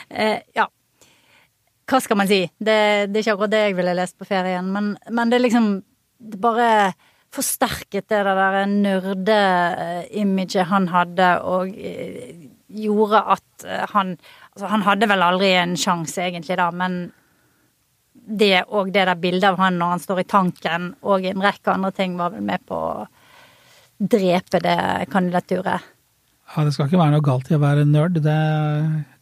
eh, 0.10 0.42
Ja, 0.58 0.68
hva 1.86 2.00
skal 2.02 2.18
man 2.18 2.30
si? 2.30 2.42
Det, 2.58 2.78
det, 3.12 3.20
er 3.20 3.22
ikke 3.22 3.36
akkurat 3.36 3.54
det 3.54 3.66
jeg 3.68 3.76
ville 3.78 3.98
lest 3.98 4.18
på 4.18 4.28
ferien, 4.28 4.72
men, 4.74 4.96
men 5.14 5.30
det 5.30 5.38
er 5.38 5.46
liksom 5.46 5.68
det 6.26 6.40
bare 6.42 6.70
forsterket 7.36 8.08
det 8.10 8.22
der 8.26 8.66
nerde-imaget 8.72 10.70
han 10.72 10.88
hadde, 10.90 11.30
og 11.44 11.76
eh, 11.76 12.48
gjorde 12.86 13.22
at 13.38 13.68
eh, 13.68 13.86
han 13.94 14.18
Altså, 14.56 14.70
han 14.72 14.86
hadde 14.86 15.08
vel 15.12 15.20
aldri 15.20 15.50
en 15.60 15.74
sjanse, 15.76 16.22
egentlig, 16.24 16.56
da, 16.56 16.70
men 16.72 17.10
det 18.14 18.62
og 18.72 18.94
det 18.96 19.02
der 19.10 19.18
bildet 19.20 19.50
av 19.50 19.58
han 19.60 19.76
når 19.76 19.90
han 19.92 20.04
står 20.06 20.22
i 20.22 20.28
tanken, 20.32 20.86
og 21.04 21.26
en 21.28 21.44
rekke 21.44 21.74
andre 21.74 21.92
ting, 21.92 22.16
var 22.16 22.32
vel 22.32 22.46
med 22.48 22.64
på 22.64 22.78
å 22.80 23.04
drepe 24.00 24.62
det 24.64 24.78
kandidaturet. 25.12 25.84
Ja, 26.54 26.64
det 26.64 26.76
skal 26.76 26.88
ikke 26.88 27.02
være 27.02 27.16
noe 27.16 27.26
galt 27.26 27.50
i 27.50 27.58
å 27.58 27.64
være 27.64 27.88
nerd, 27.90 28.20
det 28.24 28.38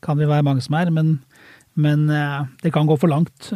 kan 0.03 0.19
det 0.19 0.27
være 0.29 0.45
mange 0.45 0.63
som 0.65 0.75
er, 0.77 0.91
men, 0.93 1.15
men 1.79 2.09
eh, 2.11 2.43
det 2.65 2.73
kan 2.75 2.89
gå 2.89 2.97
for 2.99 3.11
langt. 3.11 3.53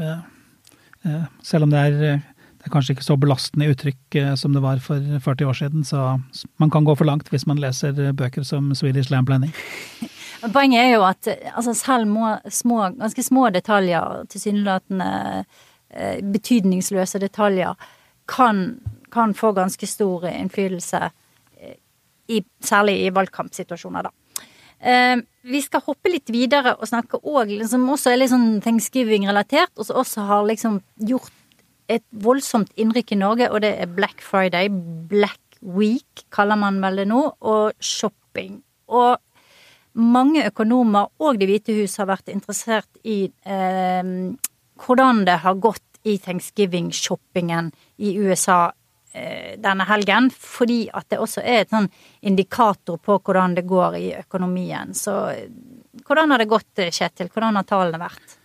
Selv 1.45 1.67
om 1.67 1.71
det 1.71 1.84
er 1.84 2.21
det 2.67 2.71
er 2.71 2.73
kanskje 2.73 2.97
ikke 2.97 3.06
så 3.06 3.15
belastende 3.15 3.69
uttrykk 3.71 4.15
eh, 4.19 4.34
som 4.36 4.51
det 4.51 4.60
var 4.60 4.82
for 4.84 4.99
40 5.23 5.47
år 5.47 5.56
siden, 5.56 5.84
så 5.88 6.17
man 6.60 6.71
kan 6.73 6.84
gå 6.84 6.95
for 6.99 7.08
langt 7.08 7.30
hvis 7.32 7.45
man 7.47 7.62
leser 7.63 7.95
eh, 7.95 8.12
bøker 8.12 8.43
som 8.43 8.73
Swedish 8.75 9.12
Lamp 9.13 9.30
Planning. 9.30 9.53
Poenget 10.56 10.82
er 10.82 10.91
jo 10.97 11.06
at 11.08 11.30
altså 11.53 11.71
selv 11.77 12.10
må, 12.12 12.34
små, 12.51 12.89
ganske 12.97 13.23
små 13.23 13.47
detaljer, 13.56 14.25
tilsynelatende 14.34 15.12
eh, 15.95 16.19
betydningsløse 16.34 17.23
detaljer, 17.23 17.88
kan, 18.27 18.82
kan, 19.15 19.32
få 19.32 19.53
ganske 19.56 19.88
stor 19.88 20.27
innflytelse, 20.27 21.08
i, 22.28 22.42
særlig 22.63 23.00
i 23.06 23.13
valgkampsituasjoner, 23.16 24.08
da. 24.08 24.44
Eh, 24.78 25.18
vi 25.48 25.62
skal 25.63 25.82
hoppe 25.88 26.12
litt 26.12 26.30
videre 26.30 26.76
og 26.78 26.90
snakke 26.90 27.20
òg, 27.26 27.54
som 27.70 27.88
også 27.90 28.12
er 28.12 28.22
litt 28.22 28.34
sånn 28.34 28.60
thanksgiving-relatert, 28.62 29.74
og 29.78 29.88
som 29.88 30.02
også 30.04 30.26
har 30.30 30.48
liksom 30.50 30.82
gjort 31.10 31.34
et 31.90 32.04
voldsomt 32.12 32.74
innrykk 32.78 33.16
i 33.16 33.22
Norge, 33.22 33.50
og 33.50 33.63
det 33.63 33.74
er 33.80 33.94
Black 33.98 34.22
Friday. 34.22 34.70
Black 34.70 35.40
Week 35.62 36.28
kaller 36.34 36.60
man 36.60 36.82
vel 36.84 37.02
det 37.02 37.08
nå, 37.10 37.24
og 37.42 37.74
shopping. 37.80 38.60
Og 38.92 39.18
mange 39.98 40.46
økonomer 40.46 41.10
og 41.20 41.40
Det 41.40 41.48
hvite 41.50 41.74
hus 41.74 41.98
har 41.98 42.06
vært 42.12 42.30
interessert 42.30 42.90
i 43.04 43.32
eh, 43.46 44.12
hvordan 44.78 45.24
det 45.26 45.40
har 45.42 45.58
gått 45.58 45.84
i 46.06 46.18
thanksgiving-shoppingen 46.22 47.72
i 47.98 48.13
USA 48.22 48.72
denne 49.13 49.86
helgen, 49.89 50.28
fordi 50.30 50.88
at 50.93 51.08
det 51.10 51.22
også 51.24 51.41
er 51.41 51.63
et 51.63 51.72
sånn 51.72 51.88
indikator 52.22 53.00
på 53.02 53.15
hvordan 53.17 53.56
det 53.58 53.63
går 53.70 53.96
i 53.98 54.10
økonomien. 54.20 54.93
Så 54.98 55.15
eh, 55.32 55.48
hvordan 56.06 56.34
har 56.34 56.43
det 56.43 56.52
gått, 56.52 56.84
Kjetil? 56.91 57.32
Hvordan 57.34 57.58
har 57.58 57.65
tallene 57.67 58.02
vært? 58.02 58.38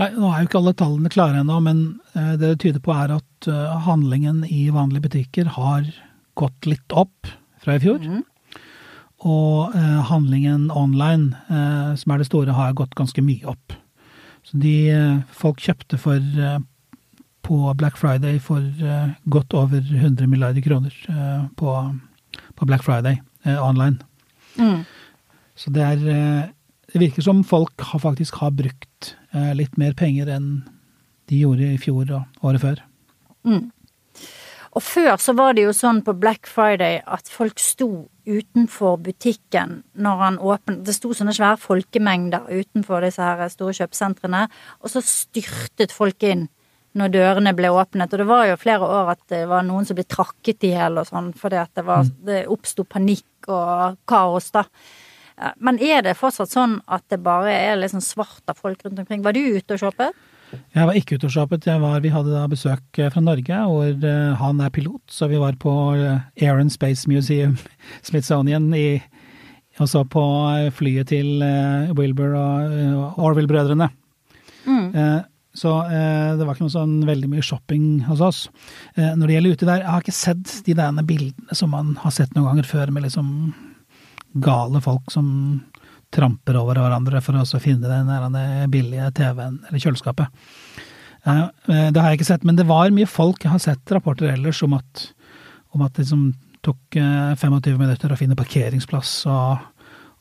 Nei, 0.00 0.10
Nå 0.16 0.26
er 0.26 0.42
jo 0.42 0.48
ikke 0.48 0.60
alle 0.60 0.74
tallene 0.78 1.12
klare 1.12 1.40
ennå, 1.44 1.60
men 1.62 1.84
eh, 2.18 2.34
det 2.34 2.54
det 2.54 2.60
tyder 2.64 2.82
på 2.82 2.94
er 2.96 3.14
at 3.14 3.48
eh, 3.50 3.74
handlingen 3.86 4.42
i 4.48 4.66
vanlige 4.74 5.06
butikker 5.06 5.52
har 5.54 5.86
gått 6.34 6.66
litt 6.66 6.94
opp 6.94 7.30
fra 7.62 7.76
i 7.78 7.82
fjor. 7.82 8.02
Mm. 8.02 8.24
Og 9.24 9.76
eh, 9.78 10.00
handlingen 10.10 10.66
online, 10.74 11.38
som 11.96 12.12
er 12.12 12.20
det 12.20 12.28
store, 12.28 12.56
har 12.58 12.74
gått 12.76 12.96
ganske 12.98 13.22
mye 13.24 13.46
opp. 13.54 13.76
Så 14.44 14.58
de 14.60 14.76
folk 15.32 15.62
kjøpte 15.64 15.96
for 15.96 16.20
på 17.44 17.58
Black 17.78 17.98
Friday 18.00 18.38
for 18.42 18.64
godt 19.30 19.54
over 19.54 19.84
100 19.84 20.26
milliarder 20.26 20.64
kroner 20.64 20.94
på, 21.60 21.74
på 22.56 22.66
Black 22.66 22.84
Friday 22.86 23.20
online. 23.44 23.98
Mm. 24.56 24.82
Så 25.54 25.70
det 25.70 25.82
er 25.82 26.50
Det 26.94 27.00
virker 27.02 27.22
som 27.22 27.44
folk 27.44 27.80
har, 27.80 28.00
faktisk 28.00 28.36
har 28.38 28.50
brukt 28.54 29.14
Eh, 29.34 29.54
litt 29.58 29.78
mer 29.80 29.94
penger 29.98 30.30
enn 30.30 30.50
de 31.30 31.40
gjorde 31.42 31.66
i 31.74 31.78
fjor 31.80 32.10
og 32.14 32.46
året 32.46 32.62
før. 32.62 32.82
Mm. 33.48 33.70
Og 34.74 34.82
før 34.82 35.14
så 35.22 35.34
var 35.38 35.54
det 35.54 35.66
jo 35.66 35.74
sånn 35.74 36.00
på 36.06 36.14
Black 36.18 36.48
Friday 36.50 37.00
at 37.02 37.30
folk 37.30 37.60
sto 37.62 38.06
utenfor 38.26 38.98
butikken 39.04 39.80
når 39.94 40.22
han 40.22 40.38
åpnet. 40.38 40.82
Det 40.86 40.94
sto 40.96 41.12
sånne 41.14 41.34
svære 41.34 41.60
folkemengder 41.62 42.46
utenfor 42.50 43.04
disse 43.04 43.22
her 43.22 43.42
store 43.52 43.74
kjøpesentrene, 43.78 44.46
og 44.82 44.92
så 44.92 45.02
styrtet 45.04 45.94
folk 45.94 46.26
inn 46.26 46.48
når 46.94 47.14
dørene 47.14 47.54
ble 47.56 47.70
åpnet. 47.74 48.12
Og 48.12 48.22
det 48.22 48.28
var 48.28 48.44
jo 48.48 48.60
flere 48.60 48.90
år 48.98 49.14
at 49.16 49.22
det 49.32 49.44
var 49.50 49.66
noen 49.66 49.86
som 49.86 49.98
ble 49.98 50.06
trakket 50.06 50.66
i 50.66 50.74
hjel 50.74 51.00
og 51.02 51.08
sånn, 51.10 51.32
fordi 51.38 51.58
at 51.62 51.72
det, 51.74 51.86
var, 51.86 52.06
mm. 52.06 52.20
det 52.28 52.44
oppsto 52.54 52.86
panikk 52.86 53.50
og 53.50 53.98
kaos, 54.08 54.52
da. 54.54 54.64
Men 55.58 55.80
er 55.82 56.04
det 56.06 56.14
fortsatt 56.14 56.52
sånn 56.52 56.78
at 56.86 57.02
det 57.10 57.18
bare 57.24 57.50
er 57.50 57.80
liksom 57.80 58.02
svart 58.04 58.46
av 58.50 58.60
folk 58.60 58.84
rundt 58.86 59.00
omkring? 59.02 59.24
Var 59.24 59.34
du 59.34 59.42
ute 59.58 59.74
og 59.74 59.82
shoppet? 59.82 60.14
Jeg 60.74 60.86
var 60.86 60.98
ikke 60.98 61.18
ute 61.18 61.26
og 61.26 61.34
shoppet. 61.34 61.66
Var, 61.66 61.96
vi 62.04 62.12
hadde 62.14 62.34
da 62.34 62.44
besøk 62.50 63.00
eh, 63.00 63.10
fra 63.10 63.22
Norge, 63.24 63.58
hvor 63.70 63.90
uh, 63.90 64.36
han 64.38 64.62
er 64.62 64.70
pilot. 64.74 65.02
Så 65.10 65.26
vi 65.32 65.40
var 65.42 65.58
på 65.58 65.72
uh, 65.98 66.22
Air 66.38 66.60
and 66.62 66.70
Space 66.70 67.10
Museum, 67.10 67.56
Smithsonian, 68.08 68.70
i, 68.78 69.00
og 69.82 69.90
så 69.90 70.04
på 70.06 70.22
flyet 70.78 71.10
til 71.10 71.42
Wilbur 71.98 72.36
og 72.38 73.16
Orville-brødrene. 73.18 73.88
Mm. 74.70 74.92
Så 75.54 75.70
det 75.86 76.42
var 76.42 76.56
ikke 76.56 76.64
noe 76.66 76.72
sånn 76.72 76.96
veldig 77.06 77.28
mye 77.30 77.44
shopping 77.46 78.00
hos 78.08 78.18
oss. 78.24 78.38
når 78.96 79.22
det 79.22 79.34
gjelder 79.36 79.52
ute 79.54 79.68
der, 79.68 79.84
jeg 79.84 79.92
har 79.92 80.02
ikke 80.02 80.14
sett 80.16 80.54
de 80.66 80.74
der 80.74 81.06
bildene 81.06 81.54
som 81.54 81.70
man 81.70 81.92
har 82.02 82.10
sett 82.10 82.34
noen 82.34 82.48
ganger 82.48 82.66
før, 82.66 82.90
med 82.90 83.06
liksom 83.06 83.28
gale 84.42 84.82
folk 84.82 85.14
som 85.14 85.28
tramper 86.14 86.58
over 86.58 86.78
hverandre 86.82 87.22
for 87.22 87.38
å 87.38 87.62
finne 87.62 87.86
den 87.86 88.70
billige 88.72 89.12
TV-en 89.20 89.60
eller 89.68 89.82
kjøleskapet. 89.82 90.42
Eh, 91.24 91.44
eh, 91.68 91.90
det 91.92 92.00
har 92.00 92.10
jeg 92.10 92.20
ikke 92.20 92.32
sett, 92.32 92.44
men 92.44 92.58
det 92.58 92.68
var 92.68 92.92
mye 92.94 93.08
folk. 93.08 93.44
Jeg 93.44 93.54
har 93.54 93.62
sett 93.62 93.94
rapporter 93.94 94.32
ellers 94.32 94.62
om 94.66 94.76
at, 94.76 95.06
om 95.74 95.84
at 95.84 95.94
det 95.94 96.04
liksom 96.04 96.32
tok 96.64 96.96
25 96.96 97.56
eh, 97.58 97.78
minutter 97.80 98.12
å 98.12 98.18
finne 98.18 98.38
parkeringsplass, 98.38 99.14
og, 99.32 99.64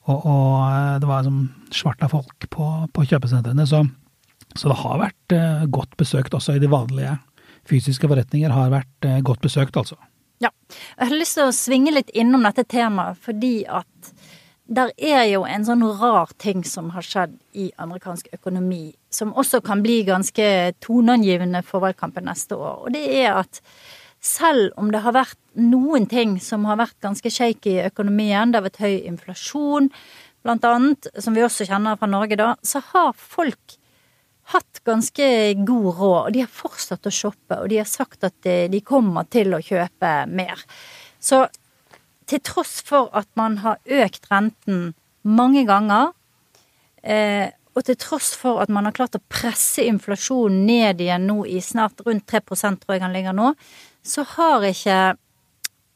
og, 0.07 0.25
og 0.27 1.03
det 1.03 1.09
var 1.09 1.23
liksom 1.23 1.43
svart 1.75 2.03
folk 2.11 2.47
på, 2.51 2.69
på 2.95 3.05
kjøpesentrene. 3.11 3.67
Så, 3.67 3.83
så, 4.55 4.69
det 4.69 4.79
har 4.83 5.01
vært 5.01 5.35
godt 5.73 5.97
besøkt 5.99 6.35
også 6.37 6.57
i 6.57 6.61
de 6.63 6.69
vanlige 6.71 7.17
fysiske 7.69 8.07
forretninger. 8.11 8.53
Har 8.53 8.73
vært 8.73 9.07
godt 9.25 9.41
besøkt, 9.45 9.77
altså. 9.79 9.97
Ja. 10.43 10.51
Jeg 10.99 11.07
har 11.09 11.17
lyst 11.17 11.37
til 11.37 11.47
å 11.47 11.55
svinge 11.55 11.93
litt 11.95 12.11
innom 12.17 12.43
dette 12.43 12.65
temaet 12.67 13.19
fordi 13.23 13.63
at 13.69 14.13
der 14.73 14.93
er 14.95 15.25
jo 15.27 15.43
en 15.47 15.65
sånn 15.67 15.83
rar 15.99 16.31
ting 16.41 16.63
som 16.67 16.89
har 16.95 17.03
skjedd 17.05 17.35
i 17.59 17.67
amerikansk 17.83 18.29
økonomi, 18.35 18.93
som 19.11 19.33
også 19.35 19.59
kan 19.65 19.83
bli 19.83 20.01
ganske 20.07 20.45
toneangivende 20.83 21.61
for 21.67 21.83
valgkampen 21.83 22.25
neste 22.29 22.55
år. 22.55 22.85
Og 22.87 22.95
det 22.95 23.03
er 23.19 23.41
at 23.41 23.59
selv 24.23 24.71
om 24.79 24.89
det 24.93 25.03
har 25.03 25.15
vært 25.15 25.39
noen 25.59 26.07
ting 26.09 26.37
som 26.41 26.63
har 26.69 26.79
vært 26.79 26.95
ganske 27.03 27.29
shaky 27.29 27.75
i 27.75 27.85
økonomien, 27.89 28.53
det 28.53 28.61
har 28.61 28.67
vært 28.69 28.81
høy 28.85 28.95
inflasjon, 29.11 29.91
blant 30.43 30.65
annet, 30.67 31.11
som 31.23 31.35
vi 31.35 31.43
også 31.43 31.67
kjenner 31.67 31.99
fra 31.99 32.09
Norge 32.09 32.39
da, 32.39 32.53
så 32.63 32.81
har 32.93 33.11
folk 33.19 33.77
hatt 34.53 34.81
ganske 34.87 35.25
god 35.65 35.89
råd, 35.97 36.19
og 36.27 36.33
de 36.35 36.43
har 36.45 36.51
fortsatt 36.51 37.09
å 37.09 37.13
shoppe, 37.13 37.57
og 37.59 37.69
de 37.71 37.81
har 37.81 37.89
sagt 37.89 38.23
at 38.27 38.37
de 38.43 38.81
kommer 38.85 39.27
til 39.33 39.53
å 39.55 39.61
kjøpe 39.63 40.13
mer. 40.31 40.61
Så 41.19 41.45
til 42.29 42.41
tross 42.43 42.79
for 42.85 43.11
at 43.17 43.29
man 43.39 43.59
har 43.63 43.81
økt 43.83 44.29
renten 44.31 44.93
mange 45.23 45.65
ganger, 45.67 46.13
eh, 47.03 47.51
og 47.73 47.85
til 47.87 47.97
tross 47.97 48.33
for 48.37 48.61
at 48.61 48.69
man 48.69 48.85
har 48.85 48.95
klart 48.95 49.17
å 49.17 49.23
presse 49.31 49.83
inflasjonen 49.87 50.65
ned 50.67 51.01
igjen 51.01 51.25
nå 51.27 51.41
i 51.49 51.59
snart 51.61 52.03
rundt 52.05 52.27
3 52.29 52.43
tror 52.45 52.95
jeg 52.95 53.01
han 53.01 53.15
ligger 53.15 53.33
nå, 53.33 53.53
så 54.03 54.25
har 54.35 54.65
ikke 54.67 55.15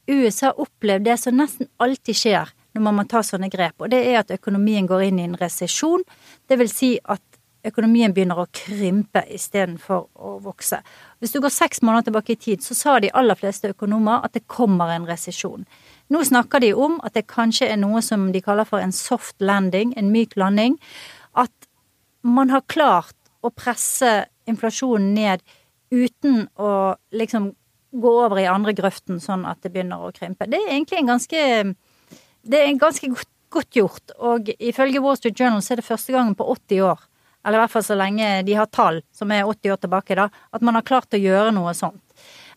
USA 0.07 0.53
opplevd 0.55 1.05
det 1.05 1.17
som 1.19 1.37
nesten 1.37 1.69
alltid 1.77 2.15
skjer 2.15 2.53
når 2.73 2.83
man 2.85 2.97
må 2.99 3.05
ta 3.09 3.23
sånne 3.25 3.49
grep, 3.49 3.75
og 3.81 3.89
det 3.89 4.03
er 4.05 4.19
at 4.21 4.31
økonomien 4.31 4.87
går 4.87 5.07
inn 5.07 5.19
i 5.19 5.25
en 5.25 5.37
resesjon. 5.39 6.03
Det 6.47 6.59
vil 6.59 6.69
si 6.69 6.91
at 7.03 7.23
økonomien 7.69 8.13
begynner 8.15 8.39
å 8.41 8.47
krympe 8.55 9.23
istedenfor 9.33 10.07
å 10.15 10.37
vokse. 10.43 10.79
Hvis 11.19 11.33
du 11.35 11.41
går 11.43 11.53
seks 11.53 11.83
måneder 11.83 12.07
tilbake 12.07 12.35
i 12.35 12.39
tid, 12.47 12.63
så 12.65 12.77
sa 12.77 12.97
de 13.03 13.11
aller 13.13 13.37
fleste 13.39 13.71
økonomer 13.73 14.25
at 14.25 14.35
det 14.37 14.45
kommer 14.51 14.93
en 14.93 15.07
resesjon. 15.09 15.67
Nå 16.13 16.23
snakker 16.23 16.63
de 16.63 16.73
om 16.73 16.97
at 17.03 17.17
det 17.17 17.27
kanskje 17.31 17.69
er 17.71 17.79
noe 17.81 18.01
som 18.05 18.29
de 18.31 18.41
kaller 18.43 18.67
for 18.67 18.83
en 18.83 18.95
soft 18.95 19.37
landing, 19.43 19.93
en 19.97 20.11
myk 20.13 20.37
landing. 20.39 20.77
At 21.35 21.53
man 22.23 22.51
har 22.53 22.65
klart 22.71 23.15
å 23.45 23.51
presse 23.53 24.27
inflasjonen 24.47 25.13
ned 25.15 25.43
uten 25.91 26.47
å 26.59 26.95
liksom 27.15 27.51
gå 27.91 28.13
over 28.25 28.41
i 28.41 28.49
andre 28.49 28.73
grøften, 28.75 29.21
sånn 29.23 29.45
at 29.47 29.61
det 29.63 29.71
begynner 29.73 30.03
å 30.03 30.13
krympe. 30.15 30.47
Det 30.49 30.59
er 30.59 30.73
egentlig 30.75 31.01
en 31.01 31.13
ganske 31.15 31.43
Det 32.47 32.59
er 32.63 32.77
ganske 32.79 33.07
godt, 33.11 33.29
godt 33.51 33.75
gjort, 33.75 34.11
og 34.23 34.47
ifølge 34.55 35.01
Wall 35.03 35.17
Street 35.17 35.35
Journal 35.35 35.59
så 35.61 35.73
er 35.73 35.81
det 35.81 35.87
første 35.87 36.13
gangen 36.15 36.35
på 36.35 36.45
80 36.47 36.83
år, 36.87 37.01
eller 37.47 37.61
i 37.61 37.63
hvert 37.63 37.71
fall 37.71 37.85
så 37.87 37.95
lenge 37.95 38.27
de 38.43 38.57
har 38.59 38.67
tall 38.75 38.99
som 39.15 39.31
er 39.31 39.47
80 39.47 39.71
år 39.71 39.79
tilbake, 39.85 40.17
da, 40.19 40.27
at 40.51 40.65
man 40.65 40.75
har 40.75 40.83
klart 40.87 41.15
å 41.15 41.21
gjøre 41.21 41.53
noe 41.55 41.71
sånt. 41.77 42.03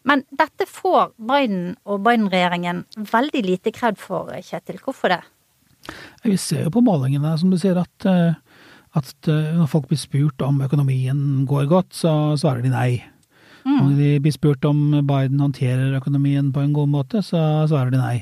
Men 0.02 0.24
dette 0.32 0.66
får 0.66 1.12
Biden 1.30 1.76
og 1.84 2.00
Biden-regjeringen 2.06 2.86
veldig 3.10 3.42
lite 3.44 3.72
kred 3.76 4.00
for, 4.00 4.32
Kjetil. 4.42 4.80
Hvorfor 4.82 5.12
det? 5.12 5.20
Vi 6.24 6.36
ser 6.40 6.66
jo 6.66 6.72
på 6.74 6.82
målingene, 6.84 7.36
som 7.38 7.52
du 7.52 7.58
sier, 7.60 7.78
at, 7.80 8.08
eh, 8.08 8.34
at 8.96 9.30
eh, 9.30 9.52
når 9.56 9.70
folk 9.70 9.88
blir 9.90 10.00
spurt 10.00 10.42
om 10.44 10.60
økonomien 10.64 11.44
går 11.48 11.68
godt, 11.70 11.92
så 11.96 12.34
svarer 12.40 12.64
de 12.64 12.72
nei. 12.72 12.90
Mm. 13.66 13.76
Når 13.76 13.96
de 13.98 14.10
blir 14.24 14.34
spurt 14.34 14.64
om 14.64 14.82
Biden 15.06 15.40
håndterer 15.40 15.98
økonomien 15.98 16.52
på 16.52 16.64
en 16.64 16.74
god 16.76 16.92
måte, 16.92 17.24
så 17.24 17.68
svarer 17.68 17.92
de 17.92 18.00
nei. 18.00 18.18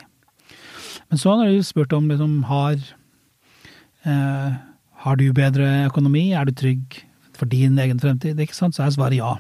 Men 1.09 1.21
så 1.21 1.37
når 1.37 1.47
de 1.47 1.59
blir 1.61 1.69
spurt 1.69 1.95
om 1.97 2.09
liksom, 2.11 2.41
har, 2.51 2.83
eh, 4.05 4.59
har 5.05 5.19
du 5.19 5.29
bedre 5.37 5.87
økonomi, 5.87 6.33
er 6.35 6.49
du 6.49 6.55
trygg 6.57 7.03
for 7.39 7.51
din 7.51 7.79
egen 7.79 8.01
fremtid, 8.03 8.39
ikke 8.43 8.57
sant, 8.57 8.75
så 8.75 8.85
er 8.85 8.95
svaret 8.95 9.21
ja. 9.21 9.37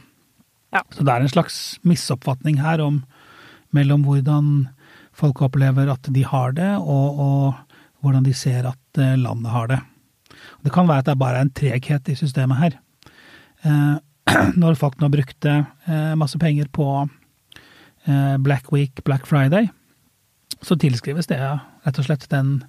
Ja. 0.74 0.82
Så 0.92 1.04
det 1.04 1.14
er 1.14 1.24
en 1.24 1.32
slags 1.32 1.78
misoppfatning 1.86 2.60
her 2.62 2.82
om, 2.84 3.02
mellom 3.74 4.04
hvordan 4.06 4.68
folk 5.16 5.40
opplever 5.42 5.90
at 5.90 6.10
de 6.14 6.24
har 6.26 6.54
det, 6.56 6.74
og, 6.78 7.22
og, 7.22 7.80
hvordan 7.98 8.22
de 8.22 8.34
ser 8.36 8.68
at 8.68 9.00
eh, 9.02 9.16
landet 9.18 9.50
har 9.50 9.66
det. 9.72 9.78
Det 10.62 10.70
kan 10.70 10.86
være 10.86 11.02
at 11.02 11.08
det 11.08 11.16
er 11.16 11.24
bare 11.24 11.40
en 11.42 11.50
treghet 11.50 12.10
i 12.12 12.14
systemet 12.14 12.60
her. 12.60 12.76
Eh, 13.66 13.96
når 14.62 14.78
folk 14.78 15.00
nå 15.00 15.10
brukte 15.10 15.56
eh, 15.88 16.14
masse 16.14 16.38
penger 16.38 16.68
på 16.70 16.86
eh, 18.06 18.36
Black 18.38 18.70
Week, 18.70 19.02
Black 19.04 19.26
Friday, 19.26 19.66
så 20.62 20.78
tilskrives 20.78 21.26
det 21.26 21.40
rett 21.40 21.98
og 21.98 22.06
slett 22.06 22.28
den, 22.30 22.60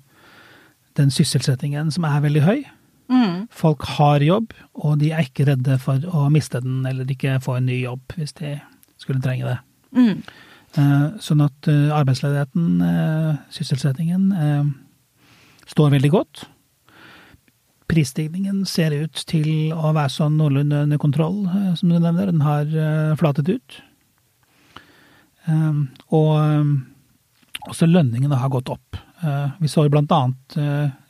den 0.97 1.13
sysselsettingen 1.13 1.93
som 1.93 2.09
er 2.09 2.25
veldig 2.25 2.45
høy. 2.47 2.59
Mm. 3.09 3.47
Folk 3.49 3.87
har 3.97 4.21
jobb, 4.21 4.53
og 4.77 4.99
de 5.01 5.09
er 5.11 5.25
ikke 5.25 5.47
redde 5.49 5.79
for 5.81 6.03
å 6.13 6.27
miste 6.33 6.61
den 6.61 6.83
eller 6.85 7.09
ikke 7.09 7.39
få 7.41 7.57
en 7.57 7.65
ny 7.69 7.81
jobb 7.81 8.13
hvis 8.19 8.35
de 8.37 8.59
skulle 9.01 9.23
trenge 9.23 9.47
det. 9.47 9.57
Mm. 9.97 10.21
Eh, 10.77 11.05
sånn 11.23 11.41
at 11.41 11.69
eh, 11.69 11.89
arbeidsledigheten, 11.95 12.69
eh, 12.85 13.41
sysselsettingen, 13.53 14.29
står 15.69 15.93
veldig 15.95 16.11
godt. 16.13 16.43
Prisstigningen 17.89 18.61
ser 18.69 18.93
ut 18.93 19.23
til 19.29 19.73
å 19.73 19.93
være 19.95 20.13
sånn 20.13 20.37
noenlunde 20.37 20.83
under 20.85 21.01
kontroll, 21.01 21.43
som 21.77 21.89
du 21.89 21.97
nevner. 21.97 22.29
Den 22.29 22.41
har 22.45 22.69
flatet 23.17 23.49
ut. 23.49 23.77
Og 26.13 26.33
også 27.69 27.89
lønningene 27.89 28.37
har 28.41 28.49
gått 28.53 28.69
opp. 28.73 28.97
Vi 29.61 29.69
så 29.69 29.85
blant 29.89 30.13
annet 30.13 30.57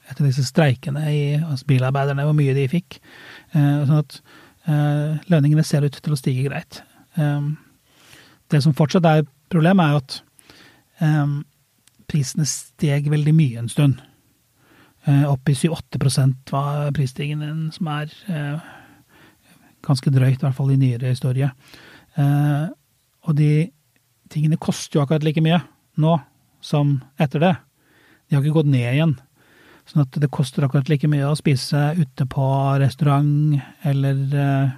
etter 0.10 0.26
disse 0.26 0.46
streikene 0.48 1.04
i 1.14 1.24
altså 1.38 1.68
bilarbeiderne, 1.70 2.26
hvor 2.26 2.38
mye 2.38 2.56
de 2.58 2.68
fikk. 2.72 3.00
Eh, 3.54 3.82
sånn 3.86 4.02
at 4.02 4.18
eh, 4.70 5.20
lønningene 5.32 5.66
ser 5.66 5.86
ut 5.86 5.96
til 5.96 6.16
å 6.16 6.20
stige 6.20 6.48
greit. 6.50 6.82
Eh, 7.20 7.52
det 8.50 8.64
som 8.66 8.76
fortsatt 8.78 9.06
er 9.06 9.28
problemet, 9.52 9.86
er 9.86 10.02
at 10.02 10.24
prisene 12.10 12.44
steg 12.50 13.06
veldig 13.08 13.32
mye 13.38 13.62
en 13.62 13.70
stund. 13.72 14.02
Opp 15.30 15.48
i 15.48 15.54
7-8% 15.56 16.52
var 16.52 16.90
prisstigningen, 16.98 17.70
som 17.72 17.88
er 17.94 18.12
ganske 19.86 20.12
drøyt, 20.12 20.42
i 20.42 20.44
hvert 20.44 20.58
fall 20.58 20.74
i 20.74 20.80
nyere 20.82 21.14
historie. 21.14 21.48
Og 22.20 23.38
de 23.38 23.70
tingene 24.34 24.60
koster 24.60 25.00
jo 25.00 25.06
akkurat 25.06 25.24
like 25.24 25.46
mye 25.46 25.62
nå 26.04 26.18
som 26.60 26.98
etter 27.22 27.46
det. 27.46 27.56
De 28.28 28.36
har 28.36 28.44
ikke 28.44 28.60
gått 28.60 28.74
ned 28.74 28.90
igjen. 28.92 29.16
Sånn 29.90 30.04
at 30.06 30.20
det 30.22 30.30
koster 30.34 30.66
akkurat 30.66 30.90
like 30.92 31.10
mye 31.10 31.26
å 31.26 31.38
spise 31.38 31.90
ute 31.98 32.28
på 32.30 32.46
restaurant 32.82 33.58
eller 33.90 34.24
eh, 34.38 34.78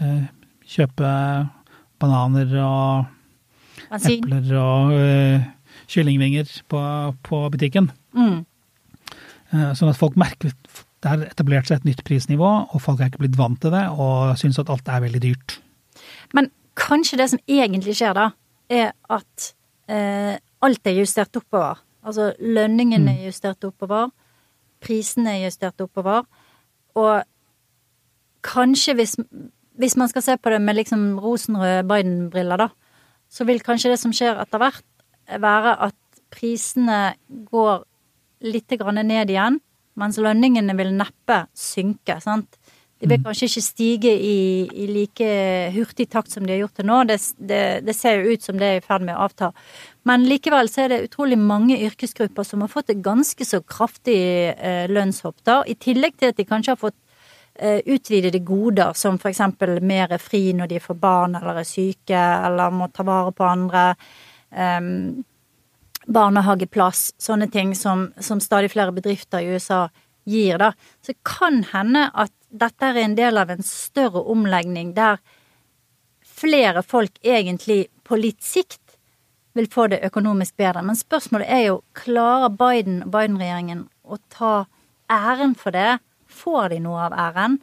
eh 0.00 0.26
kjøpe 0.68 1.10
bananer 1.96 2.50
og 2.60 3.06
Asin. 3.88 4.18
epler 4.18 4.50
og 4.60 4.92
eh, 4.92 5.46
kyllingvinger 5.88 6.50
på, 6.68 6.82
på 7.24 7.40
butikken. 7.54 7.88
Mm. 8.12 8.42
Eh, 9.54 9.70
sånn 9.72 9.88
at 9.88 10.00
folk 10.00 10.18
merker 10.20 10.52
det 10.98 11.08
har 11.08 11.24
etablert 11.28 11.68
seg 11.68 11.78
et 11.78 11.88
nytt 11.92 12.02
prisnivå, 12.06 12.48
og 12.74 12.82
folk 12.82 13.00
er 13.00 13.12
ikke 13.12 13.22
blitt 13.22 13.38
vant 13.38 13.58
til 13.62 13.70
det 13.70 13.84
og 13.94 14.34
syns 14.40 14.58
at 14.58 14.70
alt 14.72 14.88
er 14.90 15.04
veldig 15.04 15.20
dyrt. 15.22 15.58
Men 16.34 16.50
kanskje 16.78 17.20
det 17.20 17.28
som 17.32 17.42
egentlig 17.46 17.94
skjer 18.00 18.16
da, 18.18 18.30
er 18.68 18.90
at 19.08 19.50
eh, 19.88 20.34
alt 20.66 20.90
er 20.90 20.98
justert 20.98 21.38
oppover. 21.38 21.78
Altså 22.04 22.32
lønningene 22.42 23.12
mm. 23.12 23.14
er 23.14 23.30
justert 23.30 23.64
oppover 23.68 24.10
prisene 24.82 25.36
er 25.36 25.48
justert 25.48 25.80
oppover. 25.84 26.26
Og 26.98 27.22
kanskje 28.46 28.94
hvis, 28.98 29.16
hvis 29.78 29.96
man 29.98 30.10
skal 30.10 30.24
se 30.24 30.36
på 30.38 30.52
det 30.54 30.60
med 30.62 30.78
liksom 30.78 31.18
rosenrøde 31.22 31.86
Biden-briller, 31.88 32.66
da, 32.66 32.68
så 33.28 33.44
vil 33.44 33.60
kanskje 33.64 33.92
det 33.92 34.00
som 34.00 34.14
skjer 34.14 34.40
etter 34.40 34.62
hvert, 34.62 34.84
være 35.28 35.74
at 35.90 35.96
prisene 36.32 37.14
går 37.50 37.82
litt 38.48 38.72
ned 38.72 39.30
igjen, 39.30 39.58
mens 39.98 40.18
lønningene 40.18 40.76
vil 40.78 40.94
neppe 40.94 41.46
synke. 41.56 42.20
sant? 42.20 42.56
De 42.98 43.06
vil 43.06 43.20
mm. 43.20 43.24
kanskje 43.28 43.46
ikke 43.46 43.62
stige 43.62 44.12
i, 44.12 44.66
i, 44.66 44.86
like 44.90 45.28
hurtig 45.74 46.08
takt 46.10 46.32
som 46.32 46.46
de 46.46 46.54
har 46.54 46.64
gjort 46.64 46.80
det 46.80 46.86
nå. 46.86 46.96
Det, 47.06 47.18
det, 47.38 47.62
det, 47.86 47.94
ser 47.94 48.18
jo 48.18 48.34
ut 48.34 48.42
som 48.42 48.58
det 48.58 48.66
er 48.68 48.80
i 48.80 48.84
ferd 48.84 49.04
med 49.06 49.14
å 49.14 49.28
avta. 49.28 49.52
Men 50.08 50.24
likevel 50.24 50.70
så 50.72 50.86
er 50.86 50.92
det 50.92 51.02
utrolig 51.08 51.36
mange 51.40 51.76
yrkesgrupper 51.84 52.46
som 52.46 52.62
har 52.64 52.70
fått 52.72 52.94
et 52.94 53.02
ganske 53.04 53.44
så 53.44 53.60
kraftig 53.66 54.20
eh, 54.54 54.86
lønnshopp, 54.88 55.42
da. 55.44 55.60
I 55.68 55.76
tillegg 55.76 56.16
til 56.16 56.32
at 56.32 56.38
de 56.38 56.46
kanskje 56.48 56.72
har 56.72 56.80
fått 56.80 56.96
eh, 57.60 57.82
utvidede 57.84 58.40
goder, 58.46 58.96
som 58.96 59.18
eksempel 59.20 59.82
mer 59.84 60.16
fri 60.22 60.54
når 60.56 60.72
de 60.72 60.80
får 60.80 61.00
barn 61.02 61.36
eller 61.36 61.60
er 61.60 61.68
syke 61.68 62.16
eller 62.16 62.72
må 62.72 62.88
ta 62.94 63.04
vare 63.04 63.34
på 63.36 63.44
andre. 63.44 63.84
Um, 64.48 65.26
barnehageplass, 66.08 67.10
sånne 67.20 67.50
ting 67.52 67.74
som, 67.76 68.08
som 68.16 68.40
stadig 68.40 68.72
flere 68.72 68.94
bedrifter 68.96 69.44
i 69.44 69.52
USA 69.52 69.90
gir, 70.24 70.56
da. 70.56 70.72
Så 71.04 71.12
kan 71.26 71.66
hende 71.74 72.08
at 72.16 72.32
dette 72.48 72.88
er 72.88 73.02
en 73.02 73.16
del 73.18 73.36
av 73.36 73.52
en 73.52 73.64
større 73.66 74.24
omlegning 74.32 74.94
der 74.96 75.20
flere 76.24 76.80
folk 76.86 77.18
egentlig 77.20 77.88
på 78.08 78.16
litt 78.16 78.40
sikt 78.46 78.87
vil 79.58 79.70
få 79.70 79.88
det 79.92 80.00
økonomisk 80.06 80.56
bedre. 80.60 80.84
Men 80.86 80.98
spørsmålet 80.98 81.50
er 81.50 81.64
jo 81.66 81.80
klarer 81.98 82.54
Biden 82.54 83.02
og 83.04 83.12
Biden-regjeringen 83.14 83.86
å 84.06 84.18
ta 84.32 84.54
æren 85.10 85.54
for 85.58 85.74
det? 85.74 85.98
Får 86.28 86.72
de 86.74 86.80
noe 86.84 87.08
av 87.08 87.16
æren? 87.18 87.58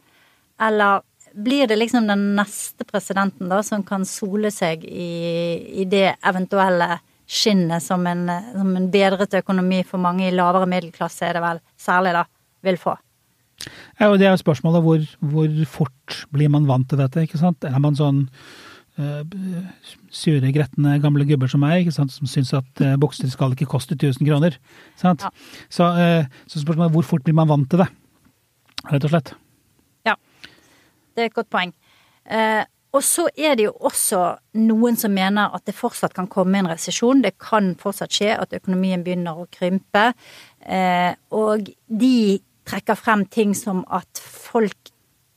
Eller 0.62 1.04
blir 1.36 1.68
det 1.68 1.76
liksom 1.76 2.06
den 2.08 2.30
neste 2.36 2.86
presidenten 2.88 3.50
da 3.52 3.60
som 3.64 3.84
kan 3.84 4.06
sole 4.08 4.50
seg 4.54 4.84
i, 4.88 5.10
i 5.82 5.84
det 5.88 6.16
eventuelle 6.24 6.98
skinnet 7.26 7.82
som 7.82 8.06
en, 8.06 8.28
som 8.54 8.76
en 8.78 8.86
bedret 8.90 9.34
økonomi 9.34 9.82
for 9.84 10.00
mange 10.00 10.28
i 10.28 10.34
lavere 10.34 10.68
middelklasse, 10.70 11.26
er 11.26 11.36
det 11.36 11.42
vel 11.42 11.60
særlig, 11.80 12.14
da, 12.16 12.22
vil 12.64 12.78
få? 12.80 12.94
Ja, 13.98 14.10
og 14.10 14.18
Det 14.20 14.28
er 14.28 14.34
jo 14.34 14.44
spørsmålet 14.44 14.84
hvor, 14.84 15.04
hvor, 15.32 15.58
fort 15.66 16.22
blir 16.32 16.52
man 16.52 16.68
vant 16.68 16.88
til 16.88 17.00
dette? 17.00 17.24
ikke 17.26 17.40
sant? 17.40 17.64
Er 17.64 17.80
man 17.82 17.98
sånn 17.98 18.26
sure, 20.14 20.52
gretne 20.54 20.96
gamle 21.02 21.26
gubber 21.28 21.50
som 21.52 21.60
meg, 21.64 21.90
som 21.92 22.08
syns 22.08 22.54
at 22.56 22.84
uh, 22.84 22.94
bukser 23.00 23.28
skal 23.32 23.52
ikke 23.52 23.68
koste 23.68 23.96
1000 23.98 24.24
kroner? 24.28 24.56
sant? 24.96 25.26
Ja. 25.26 25.32
Så, 25.68 25.88
uh, 25.92 26.46
så 26.48 26.62
spørsmålet 26.62 26.88
er 26.90 26.96
hvor 26.96 27.08
fort 27.08 27.26
blir 27.26 27.36
man 27.36 27.50
vant 27.50 27.68
til 27.70 27.84
det, 27.84 27.90
rett 28.92 29.08
og 29.08 29.12
slett. 29.12 29.34
Ja, 30.08 30.16
det 31.14 31.26
er 31.26 31.30
et 31.30 31.36
godt 31.36 31.52
poeng. 31.52 31.74
Og 32.96 33.04
så 33.04 33.26
er 33.36 33.56
det 33.58 33.66
jo 33.66 33.74
også 33.84 34.20
noen 34.62 34.96
som 34.96 35.12
mener 35.12 35.52
at 35.56 35.66
det 35.68 35.76
fortsatt 35.76 36.14
kan 36.16 36.28
komme 36.32 36.60
en 36.60 36.70
resesjon. 36.70 37.20
Det 37.24 37.34
kan 37.42 37.74
fortsatt 37.80 38.14
skje 38.14 38.32
at 38.38 38.54
økonomien 38.56 39.04
begynner 39.04 39.36
å 39.36 39.48
krympe. 39.52 40.08
Eh, 40.64 41.12
og 41.36 41.68
de 41.86 42.38
trekker 42.66 42.98
frem 42.98 43.26
ting 43.28 43.52
som 43.58 43.84
at 43.92 44.22
folk 44.22 44.92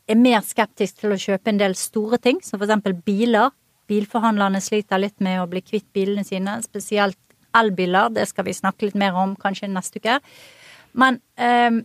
er 0.09 0.19
mer 0.19 0.41
skeptisk 0.45 1.03
til 1.03 1.13
å 1.13 1.19
kjøpe 1.19 1.51
en 1.51 1.61
del 1.61 1.75
store 1.77 2.19
ting, 2.21 2.39
som 2.43 2.61
eksempel 2.61 2.95
biler. 3.05 3.51
Bilforhandlerne 3.89 4.61
sliter 4.61 5.01
litt 5.01 5.17
med 5.23 5.41
å 5.41 5.47
bli 5.49 5.61
kvitt 5.65 5.87
bilene 5.93 6.25
sine, 6.25 6.57
spesielt 6.65 7.19
elbiler. 7.57 8.11
Det 8.13 8.27
skal 8.29 8.47
vi 8.47 8.57
snakke 8.57 8.89
litt 8.89 8.97
mer 8.99 9.17
om 9.17 9.35
kanskje 9.39 9.69
neste 9.71 10.01
uke. 10.01 10.19
Men 10.97 11.19
eh, 11.37 11.81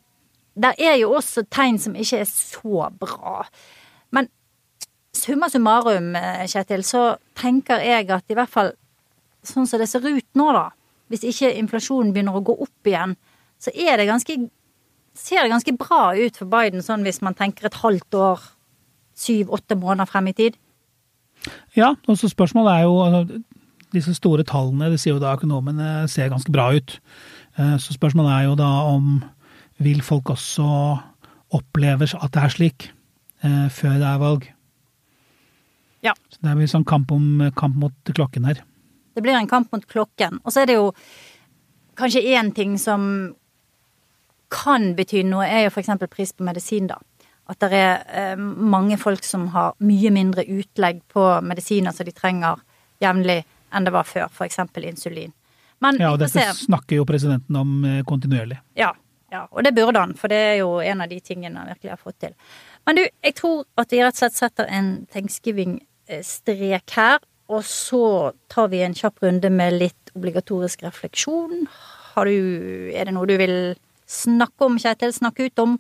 der 0.55 0.81
er 0.81 0.97
jo 1.01 1.15
også 1.19 1.47
tegn 1.53 1.81
som 1.83 1.97
ikke 1.99 2.23
er 2.23 2.31
så 2.31 2.89
bra. 3.01 3.45
Men 4.15 4.31
summa 5.17 5.51
summarum, 5.53 6.15
eh, 6.17 6.47
Kjetil, 6.51 6.85
så 6.87 7.05
tenker 7.39 7.83
jeg 7.85 8.11
at 8.13 8.31
i 8.31 8.39
hvert 8.39 8.53
fall 8.53 8.75
sånn 9.45 9.69
som 9.69 9.81
det 9.81 9.91
ser 9.91 10.05
ut 10.05 10.29
nå, 10.39 10.51
da, 10.57 10.71
hvis 11.13 11.27
ikke 11.29 11.53
inflasjonen 11.61 12.15
begynner 12.15 12.37
å 12.39 12.45
gå 12.45 12.57
opp 12.65 12.89
igjen, 12.89 13.17
så 13.61 13.73
er 13.75 13.99
det 14.01 14.09
ganske 14.09 14.39
ser 15.15 15.45
det 15.45 15.53
ganske 15.53 15.77
bra 15.79 16.13
ut 16.19 16.39
for 16.41 16.51
Biden, 16.51 16.83
sånn 16.83 17.07
hvis 17.07 17.23
man 17.25 17.37
tenker 17.39 17.69
et 17.69 17.81
halvt 17.83 18.19
år, 18.19 18.45
syv-åtte 19.15 19.79
måneder 19.79 20.11
frem 20.11 20.31
i 20.31 20.35
tid? 20.37 20.57
Ja, 21.77 21.93
og 22.09 22.19
så 22.19 22.31
spørsmålet 22.31 22.73
er 22.73 22.87
jo 22.89 22.97
altså, 23.05 23.41
disse 23.95 24.15
store 24.17 24.47
tallene, 24.49 24.91
det 24.91 24.99
sier 25.03 25.15
jo 25.15 25.23
da 25.23 25.37
økonomene, 25.37 26.09
ser 26.11 26.33
ganske 26.33 26.51
bra 26.53 26.73
ut. 26.75 26.97
Eh, 27.59 27.77
så 27.79 27.95
spørsmålet 27.95 28.33
er 28.35 28.49
jo 28.49 28.59
da 28.59 28.71
om 28.91 29.21
vil 29.83 30.03
folk 30.07 30.31
også 30.35 30.67
oppleve 31.55 32.09
at 32.11 32.35
det 32.35 32.43
er 32.43 32.53
slik 32.53 32.89
eh, 33.45 33.69
før 33.71 33.99
det 34.01 34.09
er 34.11 34.23
valg? 34.23 34.49
Ja. 36.05 36.15
Så 36.31 36.43
det 36.43 36.57
blir 36.59 36.71
sånn 36.71 36.87
kamp, 36.89 37.13
om, 37.15 37.47
kamp 37.57 37.79
mot 37.81 38.15
klokken 38.15 38.49
her. 38.51 38.61
Det 39.15 39.23
blir 39.23 39.39
en 39.39 39.49
kamp 39.49 39.71
mot 39.73 39.87
klokken. 39.89 40.41
Og 40.43 40.53
så 40.53 40.65
er 40.65 40.69
det 40.69 40.77
jo 40.81 40.91
kanskje 41.99 42.25
én 42.35 42.51
ting 42.55 42.75
som 42.83 43.35
kan 44.55 44.93
bety 44.99 45.25
noe, 45.27 45.47
er 45.47 45.67
jo 45.67 45.75
f.eks. 45.75 45.91
pris 46.11 46.33
på 46.33 46.47
medisin, 46.47 46.89
da. 46.91 47.01
At 47.51 47.61
det 47.61 47.77
er 47.77 48.05
eh, 48.09 48.37
mange 48.39 48.97
folk 49.01 49.25
som 49.27 49.51
har 49.53 49.75
mye 49.85 50.13
mindre 50.15 50.47
utlegg 50.49 51.03
på 51.13 51.25
medisiner 51.45 51.93
som 51.93 52.07
de 52.09 52.15
trenger 52.17 52.63
jevnlig 53.05 53.43
enn 53.75 53.85
det 53.85 53.93
var 53.93 54.07
før, 54.09 54.31
f.eks. 54.31 54.63
insulin. 54.81 55.35
Men, 55.83 55.99
ja, 56.01 56.15
og 56.15 56.23
dette 56.23 56.47
snakker 56.57 57.01
jo 57.01 57.09
presidenten 57.09 57.59
om 57.61 57.83
eh, 57.85 58.01
kontinuerlig. 58.09 58.61
Ja, 58.79 58.95
ja, 59.35 59.45
og 59.51 59.65
det 59.67 59.75
burde 59.75 60.01
han, 60.01 60.15
for 60.17 60.31
det 60.31 60.39
er 60.39 60.57
jo 60.63 60.79
en 60.81 61.03
av 61.03 61.11
de 61.11 61.19
tingene 61.21 61.59
han 61.59 61.73
virkelig 61.75 61.97
har 61.97 62.01
fått 62.01 62.21
til. 62.23 62.35
Men 62.87 63.01
du, 63.01 63.05
jeg 63.27 63.37
tror 63.41 63.65
at 63.81 63.93
vi 63.93 64.03
rett 64.05 64.17
og 64.17 64.23
slett 64.23 64.39
setter 64.39 64.71
en 64.71 64.91
thanksgiving-strek 65.13 66.97
her. 66.97 67.25
Og 67.53 67.61
så 67.69 68.33
tar 68.49 68.71
vi 68.73 68.81
en 68.81 68.95
kjapp 68.97 69.19
runde 69.21 69.51
med 69.53 69.75
litt 69.77 70.13
obligatorisk 70.17 70.87
refleksjon. 70.87 71.67
Har 72.15 72.31
du, 72.31 72.39
er 72.95 73.05
det 73.05 73.13
noe 73.13 73.29
du 73.29 73.35
vil 73.37 73.75
snakke 74.11 74.67
om, 74.67 74.79
Kjetil? 74.81 75.13
Snakke 75.15 75.49
ut 75.49 75.63
om? 75.63 75.79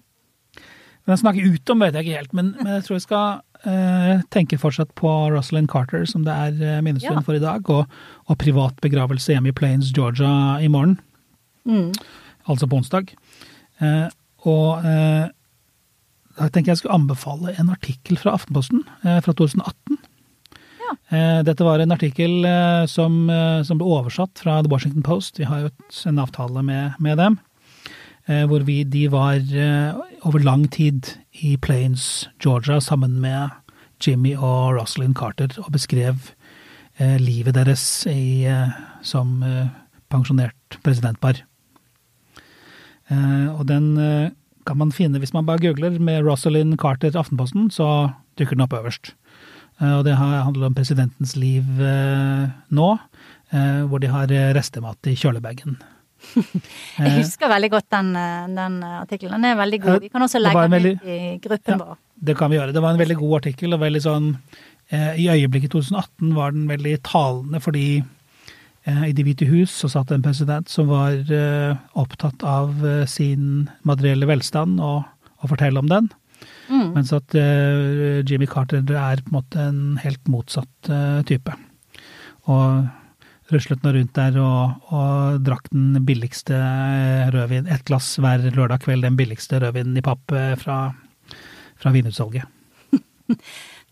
Men 1.04 1.20
snakke 1.20 1.44
ut 1.44 1.72
om 1.72 1.82
vet 1.84 1.96
jeg 1.96 2.06
ikke 2.06 2.20
helt, 2.22 2.36
men, 2.36 2.54
men 2.62 2.78
jeg 2.78 2.86
tror 2.86 2.96
jeg 2.96 3.04
skal 3.04 3.68
eh, 3.68 4.22
tenke 4.32 4.58
fortsatt 4.60 4.94
på 4.96 5.10
Rosalind 5.34 5.68
Carter, 5.72 6.06
som 6.08 6.24
det 6.24 6.32
er 6.32 6.56
uh, 6.62 6.82
minnestund 6.84 7.20
ja. 7.20 7.24
for 7.26 7.36
i 7.36 7.42
dag, 7.42 7.68
og, 7.68 7.90
og, 8.24 8.38
privat 8.40 8.78
begravelse 8.84 9.34
hjemme 9.34 9.52
i 9.52 9.56
Plains, 9.56 9.92
Georgia 9.92 10.56
i 10.64 10.70
morgen. 10.72 10.96
Mm. 11.68 11.92
Altså 12.48 12.68
på 12.68 12.80
onsdag. 12.80 13.12
Eh, 13.84 14.06
og 14.44 14.84
da 16.34 16.48
tenker 16.52 16.72
jeg 16.72 16.82
skulle 16.82 16.96
anbefale 16.98 17.54
en 17.56 17.70
artikkel 17.72 18.18
fra 18.20 18.34
Aftenposten 18.36 18.82
fra 19.00 19.32
2018. 19.32 19.96
Ja. 20.82 20.96
Dette 21.46 21.64
var 21.64 21.80
en 21.80 21.94
artikkel 21.94 22.44
som, 22.90 23.16
som, 23.64 23.80
ble 23.80 23.88
oversatt 23.88 24.42
fra 24.42 24.58
The 24.60 24.68
Washington 24.68 25.06
Post. 25.06 25.40
Vi 25.40 25.48
har 25.48 25.62
jo 25.62 25.70
en 26.10 26.20
avtale 26.20 26.66
med, 26.66 26.98
med 27.00 27.16
dem. 27.22 27.38
Eh, 28.24 28.46
hvor 28.48 28.64
vi, 28.64 28.82
de 28.88 29.04
var 29.12 29.36
eh, 29.36 29.96
over 30.24 30.40
lang 30.40 30.64
tid 30.72 31.10
i 31.44 31.56
Plains, 31.60 32.28
Georgia, 32.40 32.80
sammen 32.80 33.18
med 33.20 33.52
Jimmy 34.00 34.32
og 34.36 34.78
Rosalind 34.78 35.14
Carter, 35.14 35.52
og 35.60 35.72
beskrev 35.72 36.30
eh, 36.98 37.18
livet 37.20 37.54
deres 37.54 38.06
i, 38.08 38.48
som 39.02 39.44
pensjonert 40.08 40.78
presidentpar. 40.84 41.42
Og 43.10 43.66
den 43.68 43.90
kan 44.64 44.78
man 44.80 44.92
finne 44.92 45.20
hvis 45.20 45.34
man 45.34 45.44
bare 45.44 45.60
googler 45.60 45.98
med 46.00 46.24
Rosalind 46.24 46.78
Carter 46.80 47.12
Aftenposten, 47.18 47.68
så 47.70 48.14
dukker 48.38 48.56
den 48.56 48.64
opp 48.64 48.72
øverst. 48.72 49.12
Og 49.84 50.04
det 50.06 50.16
handler 50.16 50.70
om 50.70 50.74
presidentens 50.74 51.36
liv 51.36 51.68
nå, 52.70 52.88
hvor 53.50 54.00
de 54.00 54.08
har 54.08 54.32
restemat 54.56 55.12
i 55.12 55.16
kjølebagen. 55.20 55.76
Jeg 56.98 57.08
eh. 57.08 57.16
husker 57.18 57.50
veldig 57.50 57.70
godt 57.74 57.86
den, 57.94 58.10
eh, 58.18 58.46
den 58.56 58.80
artikkelen. 58.88 59.36
Den 59.38 59.50
er 59.50 59.60
veldig 59.60 59.80
god. 59.84 60.00
Vi 60.02 60.10
kan 60.12 60.26
også 60.26 60.40
legge 60.42 60.66
den 60.72 60.88
ut 60.90 61.06
i 61.06 61.18
gruppen 61.44 61.80
vår. 61.82 62.00
Det 62.24 62.36
kan 62.38 62.50
vi 62.50 62.58
gjøre. 62.58 62.74
Det 62.74 62.82
var 62.82 62.94
en 62.94 63.02
veldig 63.02 63.18
god 63.20 63.38
artikkel, 63.42 63.74
og 63.74 63.82
veldig 63.82 64.02
sånn 64.04 64.28
eh, 64.90 65.14
I 65.20 65.30
øyeblikket 65.36 65.74
2018 65.74 66.34
var 66.36 66.54
den 66.56 66.68
veldig 66.70 66.98
talende 67.06 67.62
fordi 67.62 67.88
i 68.84 69.14
Det 69.16 69.24
hvite 69.24 69.46
hus 69.48 69.72
så 69.72 69.88
satt 69.88 70.10
en 70.12 70.20
president 70.20 70.68
som 70.68 70.90
var 70.90 71.14
opptatt 71.96 72.42
av 72.44 72.82
sin 73.08 73.70
materielle 73.80 74.28
velstand 74.28 74.76
og 74.76 75.06
å 75.40 75.48
fortelle 75.48 75.80
om 75.80 75.88
den. 75.88 76.10
Mm. 76.68 76.90
Mens 76.92 77.14
at 77.16 77.32
Jimmy 78.28 78.44
Carter 78.44 78.84
er 78.84 79.22
på 79.24 79.32
en 79.32 79.38
måte 79.38 79.64
en 79.70 79.80
helt 80.02 80.28
motsatt 80.28 80.92
type. 81.24 81.56
Og 82.44 82.84
ruslet 83.52 83.82
nå 83.84 83.92
rundt 83.92 84.16
der 84.16 84.38
og, 84.40 84.88
og, 84.94 85.42
drakk 85.44 85.68
den 85.72 85.98
billigste 86.06 86.56
rødvin, 87.34 87.68
ett 87.68 87.84
glass 87.88 88.14
hver 88.22 88.46
lørdag 88.54 88.84
kveld, 88.84 89.04
den 89.04 89.18
billigste 89.18 89.60
rødvinen 89.60 89.98
i 90.00 90.04
papp 90.04 90.32
eh, 90.32 90.54
fra, 90.60 90.88
fra 91.80 91.94
vinutsalget. 91.94 92.48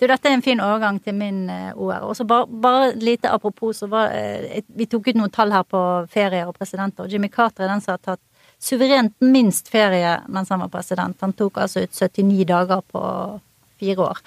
Du, 0.03 0.09
dette 0.11 0.27
er 0.27 0.35
en 0.35 0.43
fin 0.43 0.59
overgang 0.59 0.97
til 0.99 1.15
min 1.15 1.45
eh, 1.53 1.77
OR. 1.79 2.09
Og 2.09 2.17
så 2.19 2.25
bare, 2.27 2.49
bare 2.49 2.89
lite 2.99 3.31
apropos, 3.31 3.79
så 3.79 3.87
var 3.87 4.11
uh, 4.11 4.57
Vi 4.75 4.89
tok 4.91 5.13
ut 5.13 5.19
noen 5.21 5.31
tall 5.31 5.55
her 5.55 5.63
på 5.63 5.79
ferier 6.11 6.49
og 6.51 6.57
presidenter. 6.57 7.07
Jimmy 7.07 7.31
Carter 7.31 7.69
er 7.69 7.71
den 7.71 7.85
som 7.85 7.95
har 7.95 8.01
tatt 8.03 8.23
suverent 8.59 9.15
minst 9.23 9.71
ferie 9.71 10.17
mens 10.27 10.51
han 10.51 10.65
var 10.65 10.73
president. 10.75 11.21
Han 11.23 11.37
tok 11.39 11.61
altså 11.63 11.85
ut 11.85 11.95
79 11.95 12.49
dager 12.51 12.83
på 12.83 13.05
fire 13.79 14.09
år. 14.09 14.25